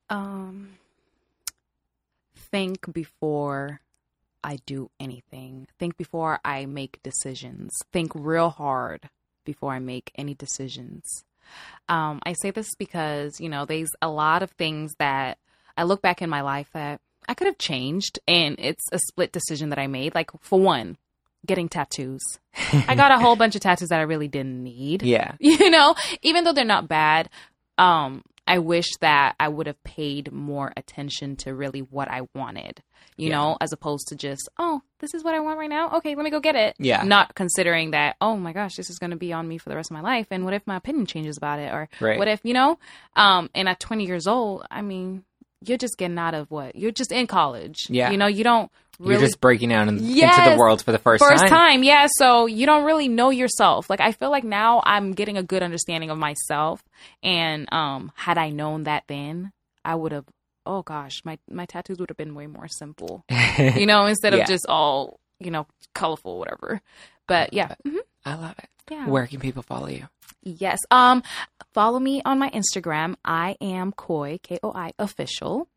Um, 0.10 0.78
think 2.36 2.92
before 2.92 3.82
I 4.44 4.60
do 4.66 4.90
anything. 5.00 5.68
Think 5.78 5.98
before 5.98 6.40
I 6.44 6.66
make 6.66 7.02
decisions. 7.04 7.72
Think 7.92 8.12
real 8.16 8.50
hard 8.50 9.10
before 9.46 9.74
I 9.74 9.80
make 9.80 10.12
any 10.16 10.34
decisions. 10.34 11.04
Um, 11.88 12.20
I 12.24 12.34
say 12.34 12.52
this 12.52 12.70
because, 12.78 13.40
you 13.40 13.50
know, 13.50 13.66
there's 13.66 13.90
a 14.02 14.10
lot 14.10 14.44
of 14.44 14.52
things 14.52 14.94
that 15.00 15.38
I 15.76 15.84
look 15.84 16.02
back 16.02 16.22
in 16.22 16.30
my 16.30 16.42
life 16.42 16.70
that 16.74 17.02
I 17.28 17.34
could 17.34 17.48
have 17.48 17.58
changed, 17.58 18.20
and 18.28 18.56
it's 18.60 18.86
a 18.92 19.00
split 19.00 19.32
decision 19.32 19.70
that 19.70 19.80
I 19.80 19.88
made. 19.88 20.16
Like, 20.16 20.30
for 20.42 20.60
one, 20.60 20.98
getting 21.46 21.70
tattoos. 21.70 22.22
I 22.72 22.96
got 22.96 23.12
a 23.12 23.20
whole 23.20 23.36
bunch 23.38 23.56
of 23.56 23.62
tattoos 23.62 23.90
that 23.90 24.00
I 24.00 24.04
really 24.04 24.28
didn't 24.28 24.62
need 24.64 25.04
Yeah. 25.04 25.34
you 25.40 25.70
know 25.70 25.96
even 26.22 26.44
though 26.44 26.52
they're 26.54 26.66
not 26.66 26.88
bad 26.90 27.30
um 27.78 28.24
i 28.50 28.58
wish 28.58 28.90
that 29.00 29.36
i 29.40 29.48
would 29.48 29.68
have 29.68 29.82
paid 29.84 30.32
more 30.32 30.74
attention 30.76 31.36
to 31.38 31.54
really 31.54 31.80
what 31.80 32.10
i 32.10 32.22
wanted 32.36 32.82
you 33.16 33.30
Yeah. 33.30 33.38
know 33.38 33.58
as 33.62 33.72
opposed 33.72 34.08
to 34.10 34.16
just 34.16 34.50
oh 34.58 34.82
this 35.00 35.14
is 35.14 35.24
what 35.24 35.34
i 35.34 35.40
want 35.40 35.58
right 35.60 35.70
now 35.70 35.96
okay 35.98 36.16
let 36.16 36.24
me 36.24 36.30
go 36.30 36.40
get 36.40 36.56
it 36.56 36.76
Yeah. 36.80 37.04
not 37.04 37.36
considering 37.36 37.92
that 37.92 38.16
oh 38.20 38.36
my 38.36 38.52
gosh 38.54 38.76
this 38.76 38.90
is 38.90 39.00
going 39.00 39.12
to 39.12 39.18
be 39.18 39.32
on 39.32 39.48
me 39.48 39.58
for 39.58 39.70
the 39.70 39.76
rest 39.76 39.92
of 39.92 39.96
my 39.96 40.02
life 40.02 40.28
and 40.32 40.44
what 40.44 40.54
if 40.54 40.66
my 40.68 40.76
opinion 40.76 41.06
changes 41.06 41.38
about 41.38 41.60
it 41.60 41.72
or 41.74 41.88
Right. 42.02 42.18
what 42.20 42.28
if 42.28 42.42
you 42.44 42.54
know 42.54 42.78
um 43.16 43.50
and 43.56 43.70
at 43.70 43.80
20 43.80 44.06
years 44.06 44.28
old 44.28 44.66
i 44.72 44.82
mean 44.82 45.24
you're 45.66 45.78
just 45.78 45.98
getting 45.98 46.18
out 46.18 46.34
of 46.34 46.50
what 46.52 46.76
you're 46.76 46.92
just 46.92 47.12
in 47.12 47.28
college 47.28 47.88
Yeah. 47.90 48.12
you 48.12 48.18
know 48.18 48.28
you 48.28 48.44
don't 48.44 48.72
really 49.00 49.14
You're 49.14 49.22
just 49.22 49.40
breaking 49.40 49.72
out 49.74 49.88
in, 49.88 49.98
into 49.98 50.42
the 50.44 50.56
world 50.58 50.82
for 50.84 50.92
the 50.92 51.00
first, 51.00 51.24
first 51.24 51.42
time. 51.42 51.50
time. 51.50 51.84
yeah 51.84 52.08
so 52.18 52.46
you 52.46 52.66
don't 52.66 52.84
really 52.86 53.08
know 53.08 53.30
yourself 53.30 53.90
like 53.90 54.02
i 54.02 54.12
feel 54.12 54.30
like 54.30 54.44
now 54.44 54.82
i'm 54.86 55.14
getting 55.14 55.38
a 55.38 55.44
good 55.44 55.64
understanding 55.64 56.10
of 56.10 56.18
myself 56.18 56.84
and 57.24 57.72
um 57.74 58.12
had 58.16 58.38
i 58.38 58.50
known 58.50 58.84
that 58.84 59.04
then 59.08 59.52
i 59.86 59.96
would 59.96 60.12
have 60.12 60.26
oh 60.66 60.82
gosh 60.84 61.22
my 61.24 61.38
my 61.50 61.66
tattoos 61.66 61.98
would 62.00 62.10
have 62.10 62.18
been 62.18 62.36
way 62.36 62.46
more 62.48 62.68
simple 62.68 63.24
you 63.76 63.86
know 63.86 64.06
instead 64.12 64.34
Yeah. 64.34 64.42
of 64.42 64.48
just 64.48 64.66
all 64.68 65.20
you 65.40 65.50
know 65.52 65.66
colorful 65.96 66.38
whatever 66.38 66.82
but 67.28 67.54
yeah 67.54 67.76
mhm, 67.88 68.00
I 68.26 68.36
love 68.36 68.56
it. 68.60 68.68
yeah 68.92 69.08
Where 69.08 69.26
can 69.28 69.40
people 69.40 69.64
follow 69.64 69.88
you? 69.88 70.08
yes 70.44 70.80
um 70.92 71.24
follow 71.74 72.00
me 72.00 72.22
on 72.26 72.38
my 72.40 72.50
instagram 72.50 73.16
i 73.26 73.56
am 73.62 73.92
koi 73.94 74.40
k-o-i 74.44 74.92
official 75.00 75.68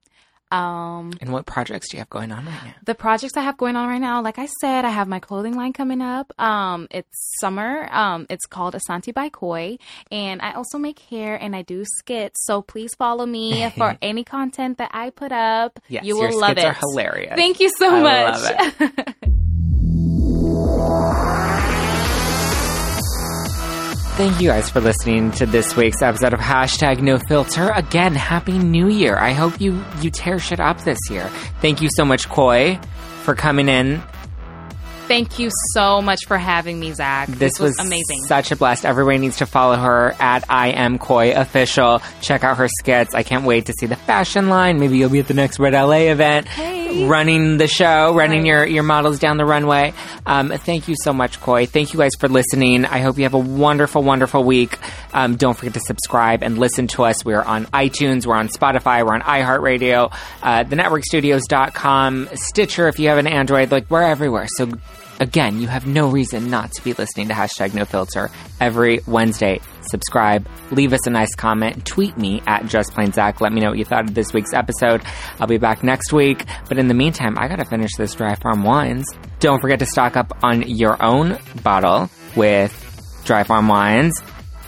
Um, 0.52 1.12
And 1.20 1.32
what 1.32 1.46
projects 1.46 1.88
do 1.90 1.96
you 1.96 2.00
have 2.00 2.10
going 2.10 2.30
on 2.30 2.44
right 2.44 2.64
now? 2.64 2.74
the 2.84 2.94
projects 2.94 3.36
I 3.36 3.42
have 3.42 3.56
going 3.56 3.74
on 3.76 3.88
right 3.88 4.00
now, 4.00 4.20
like 4.22 4.38
I 4.38 4.46
said, 4.60 4.84
I 4.84 4.90
have 4.90 5.08
my 5.08 5.18
clothing 5.18 5.54
line 5.56 5.72
coming 5.72 6.02
up. 6.02 6.32
Um, 6.38 6.88
it's 6.90 7.38
summer. 7.40 7.88
Um, 7.90 8.26
it's 8.28 8.46
called 8.46 8.74
Asante 8.74 9.14
by 9.14 9.28
Koi, 9.30 9.78
and 10.10 10.42
I 10.42 10.52
also 10.52 10.78
make 10.78 10.98
hair 11.10 11.36
and 11.36 11.56
I 11.56 11.62
do 11.62 11.84
skits. 11.84 12.44
So 12.46 12.60
please 12.62 12.94
follow 12.94 13.24
me 13.26 13.70
for 13.78 13.96
any 14.02 14.24
content 14.24 14.78
that 14.78 14.90
I 14.92 15.10
put 15.10 15.32
up. 15.32 15.80
Yes, 15.88 16.04
you 16.04 16.16
will 16.16 16.30
your 16.30 16.38
love 16.40 16.50
skits 16.58 16.64
it. 16.64 16.68
are 16.68 16.74
hilarious. 16.74 17.34
Thank 17.34 17.60
you 17.60 17.70
so 17.78 17.88
I 17.94 18.00
much. 18.02 19.12
Thank 24.22 24.40
you 24.40 24.50
guys 24.50 24.70
for 24.70 24.80
listening 24.80 25.32
to 25.32 25.46
this 25.46 25.74
week's 25.74 26.00
episode 26.00 26.32
of 26.32 26.38
Hashtag 26.38 27.02
No 27.02 27.18
Filter. 27.18 27.70
Again, 27.70 28.14
Happy 28.14 28.56
New 28.56 28.86
Year. 28.86 29.16
I 29.16 29.32
hope 29.32 29.60
you, 29.60 29.84
you 30.00 30.10
tear 30.10 30.38
shit 30.38 30.60
up 30.60 30.80
this 30.84 31.10
year. 31.10 31.26
Thank 31.60 31.82
you 31.82 31.88
so 31.90 32.04
much, 32.04 32.28
Koi, 32.28 32.78
for 33.24 33.34
coming 33.34 33.68
in. 33.68 34.00
Thank 35.08 35.40
you 35.40 35.50
so 35.74 36.00
much 36.00 36.20
for 36.28 36.38
having 36.38 36.78
me, 36.78 36.92
Zack. 36.92 37.30
This, 37.30 37.58
was, 37.58 37.76
amazing. 37.80 38.22
Such 38.28 38.52
a 38.52 38.56
blast. 38.56 38.86
Everybody 38.86 39.18
needs 39.18 39.38
to 39.38 39.46
follow 39.46 39.74
her 39.74 40.14
at 40.20 40.48
I 40.48 40.68
am 40.68 41.00
Koi 41.00 41.34
official. 41.34 42.00
Check 42.20 42.44
out 42.44 42.58
her 42.58 42.68
skits. 42.68 43.16
I 43.16 43.24
can't 43.24 43.44
wait 43.44 43.66
to 43.66 43.72
see 43.72 43.86
the 43.86 43.96
fashion 43.96 44.48
line. 44.48 44.78
Maybe 44.78 44.98
you'll 44.98 45.10
be 45.10 45.18
at 45.18 45.26
the 45.26 45.34
next 45.34 45.58
Red 45.58 45.72
LA 45.72 46.12
event. 46.12 46.46
Hey. 46.46 46.81
Running 46.94 47.56
the 47.56 47.68
show, 47.68 48.14
running 48.14 48.40
Right. 48.40 48.46
your, 48.46 48.66
your 48.66 48.82
models 48.82 49.18
down 49.18 49.36
the 49.38 49.44
runway. 49.44 49.94
Um, 50.26 50.50
thank 50.50 50.88
you 50.88 50.94
so 51.02 51.12
much, 51.12 51.40
Koi. 51.40 51.66
Thank 51.66 51.92
you 51.94 51.98
guys 51.98 52.10
for 52.20 52.28
listening. 52.28 52.84
I 52.84 52.98
hope 53.00 53.16
you 53.16 53.22
have 53.24 53.34
a 53.34 53.38
wonderful, 53.38 54.02
wonderful 54.02 54.44
week. 54.44 54.78
Um, 55.14 55.36
don't 55.36 55.56
forget 55.56 55.74
to 55.74 55.80
subscribe 55.80 56.42
and 56.42 56.58
listen 56.58 56.86
to 56.88 57.04
us. 57.04 57.24
We're 57.24 57.40
on 57.42 57.66
iTunes, 57.66 58.26
we're 58.26 58.36
on 58.36 58.48
Spotify, 58.48 59.04
we're 59.06 59.14
on 59.14 59.22
iHeartRadio, 59.22 60.12
uh, 60.42 60.64
thenetworkstudios.com, 60.64 62.28
Stitcher 62.34 62.88
if 62.88 62.98
you 62.98 63.08
have 63.08 63.18
an 63.18 63.26
Android. 63.26 63.70
Like, 63.70 63.90
we're 63.90 64.02
everywhere. 64.02 64.46
So 64.56 64.68
Again, 65.20 65.60
you 65.60 65.68
have 65.68 65.86
no 65.86 66.08
reason 66.08 66.50
not 66.50 66.72
to 66.72 66.82
be 66.82 66.92
listening 66.94 67.28
to 67.28 67.34
hashtag 67.34 67.74
no 67.74 67.84
filter 67.84 68.30
every 68.60 69.00
Wednesday. 69.06 69.60
Subscribe, 69.82 70.48
leave 70.70 70.92
us 70.92 71.06
a 71.06 71.10
nice 71.10 71.34
comment, 71.34 71.84
tweet 71.86 72.16
me 72.16 72.42
at 72.46 72.66
just 72.66 72.92
plain 72.92 73.12
Zack. 73.12 73.40
Let 73.40 73.52
me 73.52 73.60
know 73.60 73.70
what 73.70 73.78
you 73.78 73.84
thought 73.84 74.04
of 74.08 74.14
this 74.14 74.32
week's 74.32 74.52
episode. 74.52 75.02
I'll 75.38 75.46
be 75.46 75.58
back 75.58 75.82
next 75.84 76.12
week. 76.12 76.44
But 76.68 76.78
in 76.78 76.88
the 76.88 76.94
meantime, 76.94 77.38
I 77.38 77.48
gotta 77.48 77.64
finish 77.64 77.90
this 77.96 78.14
dry 78.14 78.34
farm 78.34 78.62
wines. 78.64 79.06
Don't 79.38 79.60
forget 79.60 79.78
to 79.78 79.86
stock 79.86 80.16
up 80.16 80.36
on 80.42 80.62
your 80.68 81.02
own 81.02 81.38
bottle 81.62 82.10
with 82.34 83.22
dry 83.24 83.44
farm 83.44 83.68
wines. 83.68 84.20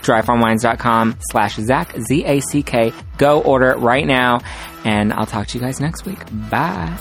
Dryfarmwines.com 0.02 1.16
slash 1.30 1.56
Zack, 1.56 1.96
Z 1.98 2.24
A 2.26 2.40
C 2.40 2.62
K. 2.62 2.92
Go 3.16 3.40
order 3.40 3.70
it 3.70 3.78
right 3.78 4.06
now. 4.06 4.40
And 4.84 5.14
I'll 5.14 5.24
talk 5.24 5.46
to 5.46 5.58
you 5.58 5.64
guys 5.64 5.80
next 5.80 6.04
week. 6.04 6.18
Bye. 6.50 6.94